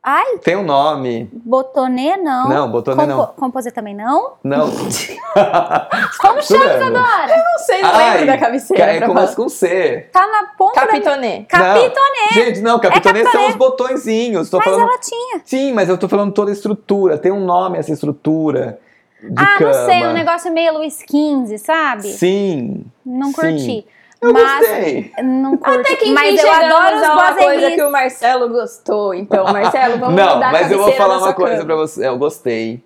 [0.07, 1.27] Ai, Tem um nome.
[1.33, 2.47] botonê não.
[2.47, 3.25] Não, botonê não.
[3.25, 4.33] Composê também não.
[4.43, 4.69] Não.
[6.21, 6.99] Como chama, Jurando.
[6.99, 7.37] Isadora?
[7.37, 8.83] não sei, não Ai, lembro da cabeceira.
[8.83, 9.35] É, começa falar.
[9.35, 10.07] com C.
[10.13, 10.85] Tá na ponta da...
[10.85, 11.45] Capitonê.
[11.49, 12.33] Capitonê.
[12.33, 13.49] Gente, não, capitonê são capitonê.
[13.49, 14.47] os botõezinhos.
[14.51, 14.81] Tô Mas falando...
[14.83, 15.41] ela tinha.
[15.43, 17.17] Sim, mas eu tô falando toda a estrutura.
[17.17, 18.79] Tem um nome essa estrutura
[19.23, 19.71] de ah, cama.
[19.71, 22.09] não sei, um negócio meio Luiz XV, sabe?
[22.09, 22.85] Sim.
[23.03, 23.83] Não sim.
[24.22, 25.11] Eu mas gostei.
[25.24, 25.80] não curti.
[25.80, 29.13] Até que enfim, mas eu adoro os a uma coisa que o Marcelo gostou.
[29.13, 31.66] Então, Marcelo, vamos não, mudar a mas eu vou falar uma coisa cama.
[31.66, 32.07] pra você.
[32.07, 32.84] Eu gostei.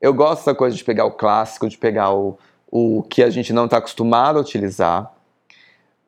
[0.00, 2.38] Eu gosto dessa coisa de pegar o clássico, de pegar o,
[2.70, 5.10] o que a gente não tá acostumado a utilizar.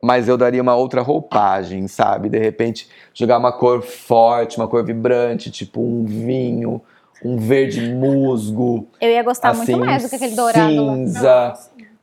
[0.01, 2.29] Mas eu daria uma outra roupagem, sabe?
[2.29, 6.81] De repente, jogar uma cor forte, uma cor vibrante, tipo um vinho,
[7.23, 8.87] um verde musgo.
[9.01, 10.95] Eu ia gostar assim, muito mais do que aquele dourado lá.
[10.95, 11.53] cinza,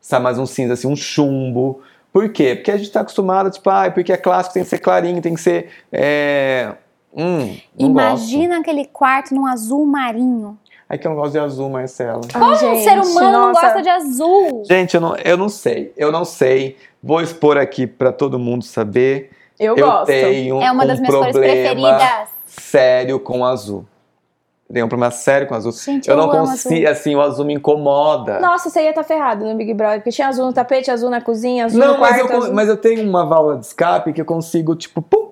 [0.00, 1.82] sabe, mais um cinza, assim, um chumbo.
[2.16, 2.54] Por quê?
[2.54, 5.34] Porque a gente tá acostumado, tipo, ah, porque é clássico, tem que ser clarinho, tem
[5.34, 5.68] que ser.
[5.92, 6.72] É...
[7.14, 10.58] Hum, não Imagina aquele quarto num azul marinho.
[10.58, 10.60] Gosto.
[10.88, 12.22] É que eu não gosto de azul, Marcela.
[12.32, 13.60] Ai, Como um gente, ser humano não nossa.
[13.60, 14.62] gosta de azul?
[14.66, 16.78] Gente, eu não, eu não sei, eu não sei.
[17.02, 19.30] Vou expor aqui pra todo mundo saber.
[19.60, 20.06] Eu, Eu, gosto.
[20.06, 22.28] tenho É uma um das minhas cores problema preferidas.
[22.46, 23.84] sério com azul.
[24.68, 25.70] Eu tenho um problema sério com azul.
[25.72, 28.40] Gente, eu eu não consigo, assim, o azul me incomoda.
[28.40, 31.20] Nossa, você ia estar ferrado no Big Brother, porque tinha azul no tapete, azul na
[31.20, 32.20] cozinha, azul Não, no mas quarto.
[32.20, 32.54] eu, con- azul...
[32.54, 35.26] mas eu tenho uma válvula de escape que eu consigo, tipo, pum,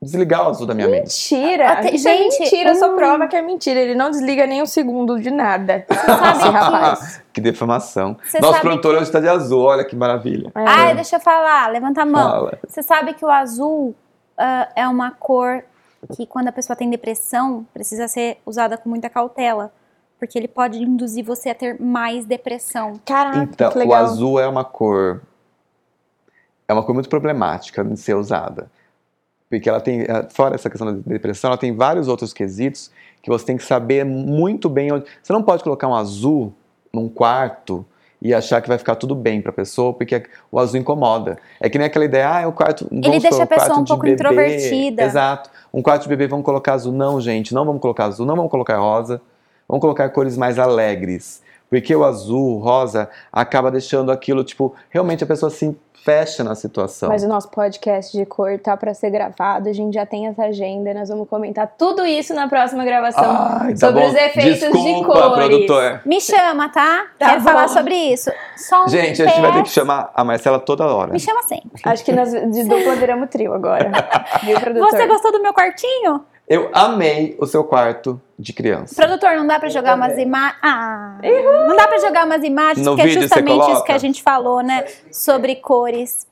[0.00, 1.08] desligar o azul da minha mente.
[1.34, 1.70] Mentira!
[1.72, 2.96] Até- Isso é gente, mentira, só hum.
[2.96, 3.80] prova que é mentira.
[3.80, 5.84] Ele não desliga nem um segundo de nada.
[5.88, 7.22] sabe Esse que- rapaz.
[7.36, 8.16] Que defamação.
[8.24, 10.50] Você Nosso sabe produtor hoje tá de azul, olha que maravilha.
[10.54, 10.64] É.
[10.66, 12.30] Ai, deixa eu falar, levanta a mão.
[12.30, 12.58] Fala.
[12.66, 13.94] Você sabe que o azul
[14.38, 15.62] ah, é uma cor
[16.14, 19.72] que quando a pessoa tem depressão precisa ser usada com muita cautela.
[20.18, 22.98] Porque ele pode induzir você a ter mais depressão.
[23.04, 24.04] Caraca, Então, que o legal.
[24.04, 25.20] azul é uma cor.
[26.66, 28.70] É uma cor muito problemática de ser usada.
[29.48, 32.90] Porque ela tem, eh, fora essa questão da depressão, ela tem vários outros quesitos
[33.22, 35.04] que você tem que saber muito bem onde.
[35.22, 36.52] Você não pode colocar um azul
[36.92, 37.84] num quarto
[38.20, 41.38] e achar que vai ficar tudo bem pra pessoa, porque o azul incomoda.
[41.60, 42.88] É que nem aquela ideia, ah, é o quarto.
[42.90, 44.14] Ele deixa a pessoa um pouco bebê.
[44.14, 45.02] introvertida.
[45.02, 45.50] Exato.
[45.72, 46.92] Um quarto de bebê, vamos colocar azul.
[46.92, 49.20] Não, gente, não vamos colocar azul, não vamos colocar rosa.
[49.68, 51.42] Vamos colocar cores mais alegres.
[51.68, 56.54] Porque o azul, o rosa, acaba deixando aquilo, tipo, realmente a pessoa se fecha na
[56.54, 57.08] situação.
[57.08, 60.44] Mas o nosso podcast de cor tá pra ser gravado, a gente já tem essa
[60.44, 64.08] agenda, nós vamos comentar tudo isso na próxima gravação Ai, tá sobre bom.
[64.10, 65.34] os efeitos Desculpa, de cores.
[65.34, 66.02] produtor.
[66.06, 67.06] Me chama, tá?
[67.18, 67.48] Tá Quero bom.
[67.48, 68.30] falar sobre isso.
[68.56, 71.12] Só um Gente, a gente vai ter que chamar a Marcela toda hora.
[71.12, 71.82] Me chama sempre.
[71.84, 73.90] Acho que nós de dupla viramos trio agora.
[74.44, 74.88] Viu, produtor?
[74.92, 76.24] Você gostou do meu quartinho?
[76.48, 78.94] Eu amei o seu quarto de criança.
[78.94, 80.58] Produtor, não dá pra jogar umas imagens.
[80.62, 81.18] Ah,
[81.66, 83.86] não dá pra jogar umas imagens, No porque é vídeo você justamente isso coloca?
[83.86, 84.84] que a gente falou, né?
[85.10, 86.26] Sobre cores.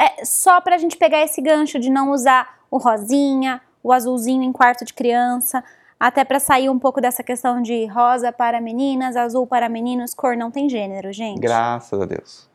[0.00, 4.52] É só pra gente pegar esse gancho de não usar o rosinha, o azulzinho em
[4.52, 5.62] quarto de criança.
[5.98, 10.34] Até pra sair um pouco dessa questão de rosa para meninas, azul para meninos, cor
[10.34, 11.38] não tem gênero, gente.
[11.38, 12.48] Graças a Deus.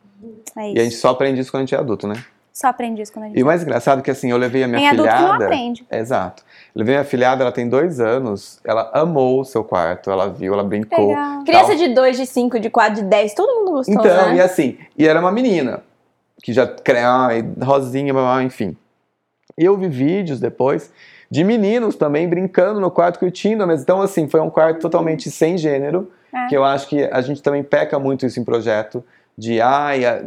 [0.56, 2.24] É E a gente só aprende isso quando a gente é adulto, né?
[2.56, 3.38] Só aprende isso quando a gente.
[3.38, 5.26] E o mais engraçado é que assim, eu levei a minha Tem adulto que não
[5.26, 5.44] filhada.
[5.44, 5.86] aprende.
[5.92, 6.42] Exato.
[6.74, 8.58] Levei a minha filhada, ela tem dois anos.
[8.64, 11.08] Ela amou o seu quarto, ela viu, ela brincou.
[11.08, 11.44] Legal.
[11.44, 14.42] Criança de 2, de 5, de 4, de 10, todo mundo gostou, Então, e né?
[14.42, 15.82] assim, e era uma menina,
[16.42, 16.66] que já
[17.28, 18.74] ai, rosinha, enfim.
[19.58, 20.90] E eu vi vídeos depois
[21.30, 25.58] de meninos também brincando no quarto, curtindo, mas então assim, foi um quarto totalmente sem
[25.58, 26.46] gênero, É.
[26.46, 29.04] que eu acho que a gente também peca muito isso em projeto,
[29.36, 30.22] de ai, a-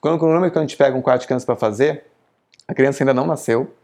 [0.00, 2.04] quando, quando a gente pega um quarto de criança para fazer,
[2.66, 3.74] a criança ainda não nasceu.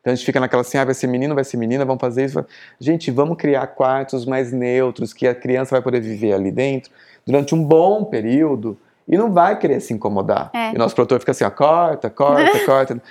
[0.00, 2.24] Então a gente fica naquela assim, ah, vai ser menino, vai ser menina, vamos fazer
[2.24, 2.44] isso.
[2.80, 6.90] Gente, vamos criar quartos mais neutros, que a criança vai poder viver ali dentro
[7.26, 10.50] durante um bom período e não vai querer se incomodar.
[10.54, 10.72] É.
[10.72, 13.02] E nosso produtor fica assim, ó, corta, corta, corta.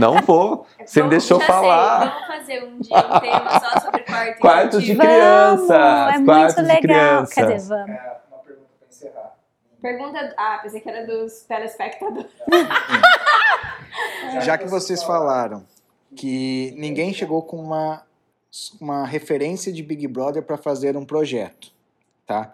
[0.00, 1.98] Não vou, você me deixou falar.
[1.98, 6.24] Vamos fazer um dia um tema só sobre quarto Quartos de Vamos, crianças, é muito
[6.26, 6.80] quartos de legal.
[6.80, 7.34] crianças.
[7.34, 7.90] Quer dizer, vamos.
[7.90, 9.35] É uma pergunta para encerrar.
[9.86, 10.34] Pergunta.
[10.36, 12.32] Ah, pensei que era dos telespectadores.
[14.44, 15.64] Já que vocês falaram
[16.16, 18.04] que ninguém chegou com uma,
[18.80, 21.72] uma referência de Big Brother para fazer um projeto,
[22.26, 22.52] tá?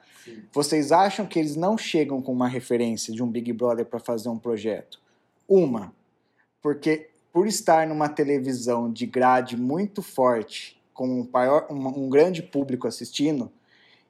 [0.53, 4.29] Vocês acham que eles não chegam com uma referência de um Big Brother para fazer
[4.29, 5.01] um projeto?
[5.49, 5.91] Uma,
[6.61, 12.43] porque por estar numa televisão de grade muito forte, com um, maior, um, um grande
[12.43, 13.51] público assistindo,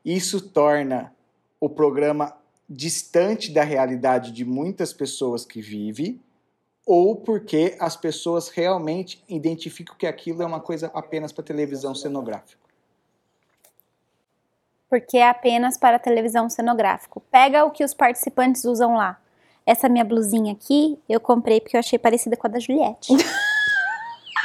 [0.05, 1.15] isso torna
[1.61, 2.42] o programa
[2.73, 6.21] distante da realidade de muitas pessoas que vivem,
[6.87, 12.61] ou porque as pessoas realmente identificam que aquilo é uma coisa apenas para televisão cenográfica.
[14.89, 17.23] porque é apenas para televisão cenográfico.
[17.31, 19.19] Pega o que os participantes usam lá.
[19.65, 23.15] Essa minha blusinha aqui, eu comprei porque eu achei parecida com a da Juliette.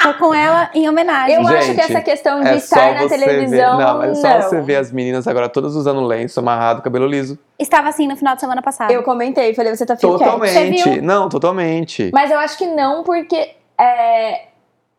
[0.01, 1.35] Tô com ela em homenagem.
[1.35, 3.77] Eu acho Gente, que essa questão de É estar na televisão.
[3.77, 3.83] ver.
[3.83, 4.41] Não, é só não.
[4.41, 7.37] você ver as meninas agora todas usando lenço amarrado, cabelo liso.
[7.57, 8.91] Estava assim no final de semana passado.
[8.91, 10.83] Eu comentei, falei, você tá ficando Você Totalmente.
[10.89, 11.01] viu?
[11.03, 12.11] Não, totalmente.
[12.13, 14.47] Mas eu acho que não, porque é,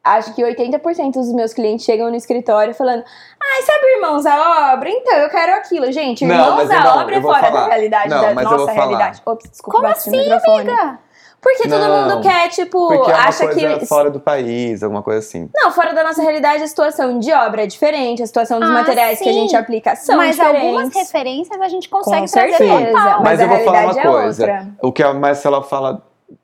[0.03, 3.05] acho que 80% dos meus clientes chegam no escritório falando:
[3.41, 4.91] Ai, sabe irmãos à obra?
[4.91, 5.93] Então eu quero aquilo.
[5.93, 7.61] Gente, Não, irmãos mas eu à não, obra é fora falar.
[7.61, 8.79] da realidade Não, da mas eu nossa vou falar.
[8.87, 9.23] realidade.
[9.25, 10.99] Ops, desculpa, Como assim, amiga?
[11.41, 13.87] Porque todo Não, mundo quer, tipo, Porque é uma acha coisa que.
[13.87, 15.49] fora do país, alguma coisa assim.
[15.55, 18.73] Não, fora da nossa realidade, a situação de obra é diferente, a situação dos Ah,
[18.73, 19.41] materiais que a sim.
[19.43, 20.65] gente aplica são Mas diferentes.
[20.65, 22.93] algumas referências a gente consegue Com trazer certeza.
[22.93, 24.43] Mas Mas, a eu vou falar uma é coisa.
[24.43, 24.69] outra.
[24.83, 26.03] O que a Marcela fala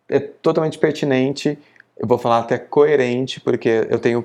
[0.09, 1.59] é totalmente pertinente.
[1.99, 4.24] Eu vou falar até coerente, porque eu tenho.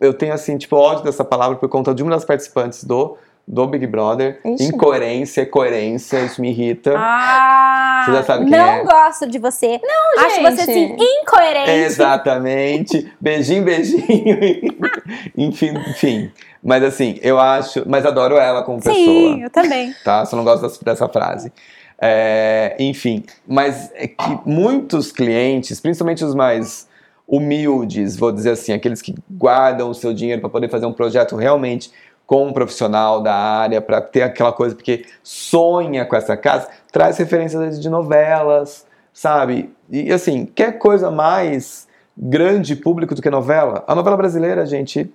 [0.00, 3.16] Eu tenho, assim, tipo, ódio dessa palavra por conta de uma das participantes do,
[3.46, 4.40] do Big Brother.
[4.44, 4.64] Ixi.
[4.64, 6.94] Incoerência, coerência, isso me irrita.
[6.96, 8.84] Ah, Você já sabe quem não é.
[8.84, 9.80] gosto de você.
[9.82, 10.56] Não, Acho gente.
[10.56, 11.70] você assim incoerente.
[11.70, 13.12] Exatamente.
[13.20, 14.38] Beijinho, beijinho.
[15.36, 16.30] enfim, enfim.
[16.62, 17.82] Mas assim, eu acho.
[17.86, 18.94] Mas adoro ela como pessoa.
[18.94, 19.94] Sim, eu também.
[20.04, 20.24] tá?
[20.24, 21.52] Só não gosto dessa, dessa frase.
[22.00, 26.88] É, enfim, mas é que muitos clientes, principalmente os mais
[27.26, 31.36] humildes, vou dizer assim, aqueles que guardam o seu dinheiro para poder fazer um projeto
[31.36, 31.90] realmente
[32.26, 37.18] com um profissional da área, para ter aquela coisa, porque sonha com essa casa, traz
[37.18, 39.74] referências de novelas, sabe?
[39.90, 43.84] E assim, quer coisa mais grande público do que novela?
[43.86, 45.12] A novela brasileira, gente,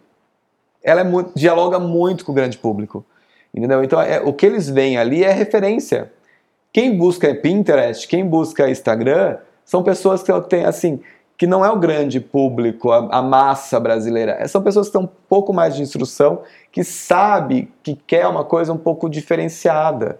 [0.83, 3.05] ela é muito, dialoga muito com o grande público.
[3.53, 3.83] Entendeu?
[3.83, 6.11] Então, é, o que eles veem ali é referência.
[6.71, 10.99] Quem busca Pinterest, quem busca Instagram, são pessoas que têm, assim,
[11.39, 14.35] que não é o grande público, a, a massa brasileira.
[14.37, 18.43] É, São pessoas que têm um pouco mais de instrução, que sabe que quer uma
[18.43, 20.19] coisa um pouco diferenciada.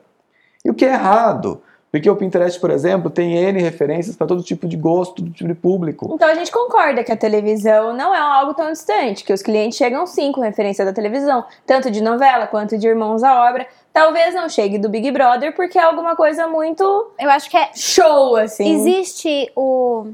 [0.64, 1.62] E o que é errado?
[1.92, 5.50] Porque o Pinterest, por exemplo, tem N referências para todo tipo de gosto, todo tipo
[5.50, 6.10] de público.
[6.14, 9.78] Então a gente concorda que a televisão não é algo tão distante, que os clientes
[9.78, 13.68] chegam sim com referência da televisão, tanto de novela quanto de Irmãos à Obra.
[13.92, 17.72] Talvez não chegue do Big Brother porque é alguma coisa muito Eu acho que é
[17.76, 18.72] show, assim.
[18.74, 20.14] Existe o.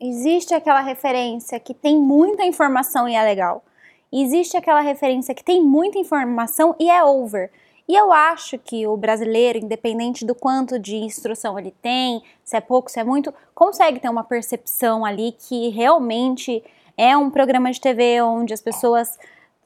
[0.00, 3.64] Existe aquela referência que tem muita informação e é legal.
[4.12, 7.50] Existe aquela referência que tem muita informação e é over.
[7.88, 12.60] E eu acho que o brasileiro, independente do quanto de instrução ele tem, se é
[12.60, 16.62] pouco, se é muito, consegue ter uma percepção ali que realmente
[16.96, 19.18] é um programa de TV onde as pessoas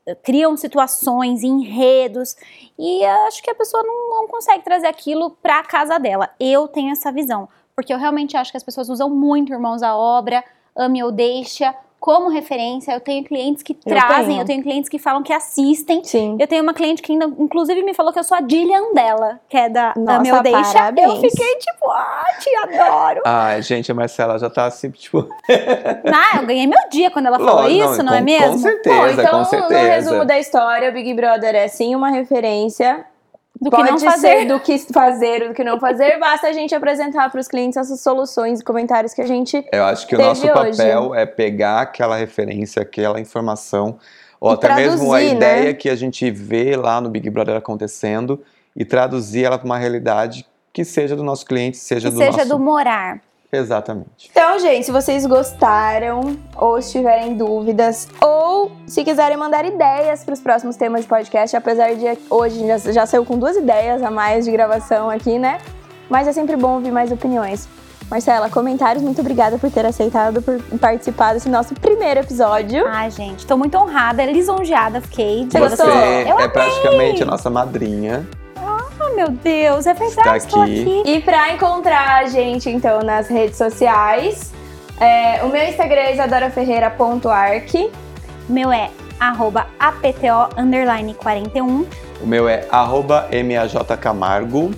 [0.07, 2.37] eh, criam situações, enredos,
[2.79, 6.31] e acho que a pessoa não, não consegue trazer aquilo para a casa dela.
[6.41, 9.97] Eu tenho essa visão, porque eu realmente acho que as pessoas usam muito Irmãos à
[9.97, 10.45] Obra,
[10.77, 12.93] Ame ou Deixa, como referência.
[12.93, 14.41] Eu tenho clientes que Eu trazem, tenho.
[14.41, 16.03] eu tenho clientes que falam que assistem.
[16.03, 16.37] Sim.
[16.39, 19.41] Eu tenho uma cliente que ainda, inclusive, me falou que eu sou a Dillian dela,
[19.49, 20.73] que é da Nossa, Ame ou Deixa.
[20.73, 21.09] parabéns.
[21.09, 23.23] Eu fiquei tipo, ah, te adoro.
[23.25, 25.29] Ai, gente, a Marcela já tá assim, tipo.
[25.49, 28.53] ah, eu ganhei meu dia quando ela falou Lógico, isso, não, não, é com- mesmo?
[28.53, 29.83] Com certeza, Bom, então, com certeza.
[29.83, 33.07] no resumo da história, o Big Brother é sim uma referência.
[33.63, 34.45] Do que não ser fazer.
[34.47, 36.19] do que fazer, do que não fazer.
[36.19, 39.85] Basta a gente apresentar para os clientes essas soluções e comentários que a gente Eu
[39.85, 40.77] acho que o nosso hoje.
[40.77, 43.99] papel é pegar aquela referência, aquela informação,
[44.41, 45.27] ou E até mesmo a né?
[45.27, 48.43] ideia que a gente vê lá no Big Brother acontecendo
[48.75, 52.39] e traduzir ela para uma realidade que seja do nosso cliente, seja Que do seja
[52.39, 52.49] nosso.
[52.49, 53.21] do morar.
[53.53, 54.31] Exatamente.
[54.31, 60.33] Então, gente, se vocês gostaram ou se tiverem dúvidas ou se quiserem mandar ideias para
[60.33, 64.11] os próximos temas de podcast, apesar de hoje já, já saiu com duas ideias a
[64.11, 65.59] mais de gravação aqui, né?
[66.09, 67.69] Mas é sempre bom ouvir mais opiniões.
[68.11, 72.87] Marcela, comentários, muito obrigada por ter aceitado, por participar desse nosso primeiro episódio.
[72.87, 75.45] Ai, gente, tô muito honrada, lisonjeada fiquei.
[75.45, 75.87] de Você gostou?
[75.87, 76.49] Você Eu é amei.
[76.49, 78.27] praticamente a nossa madrinha.
[79.13, 81.01] Oh, meu Deus, é verdade, Está estou aqui.
[81.01, 81.11] aqui.
[81.11, 84.53] E pra encontrar a gente, então, nas redes sociais,
[84.99, 87.93] é, o meu Instagram é isadoraferreira.arc.
[88.49, 88.91] Meu é
[89.21, 91.87] arroba apto underline 41.
[92.23, 94.71] O meu é arroba majcamargo.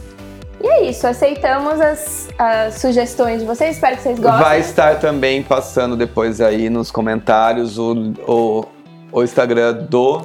[0.61, 4.43] E é isso, aceitamos as, as sugestões de vocês, espero que vocês gostem.
[4.43, 8.65] Vai estar também passando depois aí nos comentários o, o,
[9.13, 10.23] o Instagram do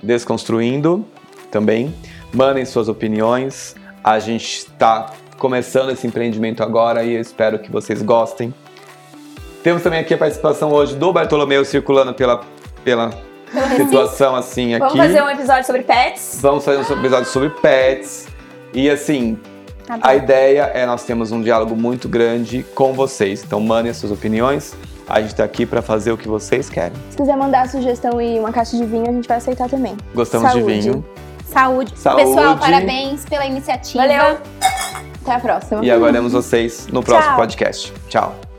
[0.00, 1.04] Desconstruindo
[1.50, 1.92] também.
[2.32, 3.74] Mandem suas opiniões.
[4.02, 8.54] A gente está começando esse empreendimento agora e eu espero que vocês gostem.
[9.62, 12.40] Temos também aqui a participação hoje do Bartolomeu circulando pela,
[12.84, 13.10] pela
[13.76, 14.96] situação assim aqui.
[14.96, 16.38] Vamos fazer um episódio sobre pets.
[16.40, 18.28] Vamos fazer um episódio sobre pets.
[18.72, 19.38] E assim,
[19.88, 20.08] Adoro.
[20.08, 23.42] a ideia é nós temos um diálogo muito grande com vocês.
[23.44, 24.74] Então mandem as suas opiniões.
[25.08, 26.96] A gente tá aqui para fazer o que vocês querem.
[27.10, 29.96] Se quiser mandar sugestão e uma caixa de vinho, a gente vai aceitar também.
[30.14, 30.64] Gostamos Saúde.
[30.64, 31.04] de vinho.
[31.50, 31.92] Saúde.
[31.96, 32.24] Saúde.
[32.24, 34.06] Pessoal, parabéns pela iniciativa.
[34.06, 34.38] Valeu!
[35.22, 35.84] Até a próxima.
[35.84, 37.36] E aguardamos vocês no próximo Tchau.
[37.36, 37.92] podcast.
[38.08, 38.49] Tchau.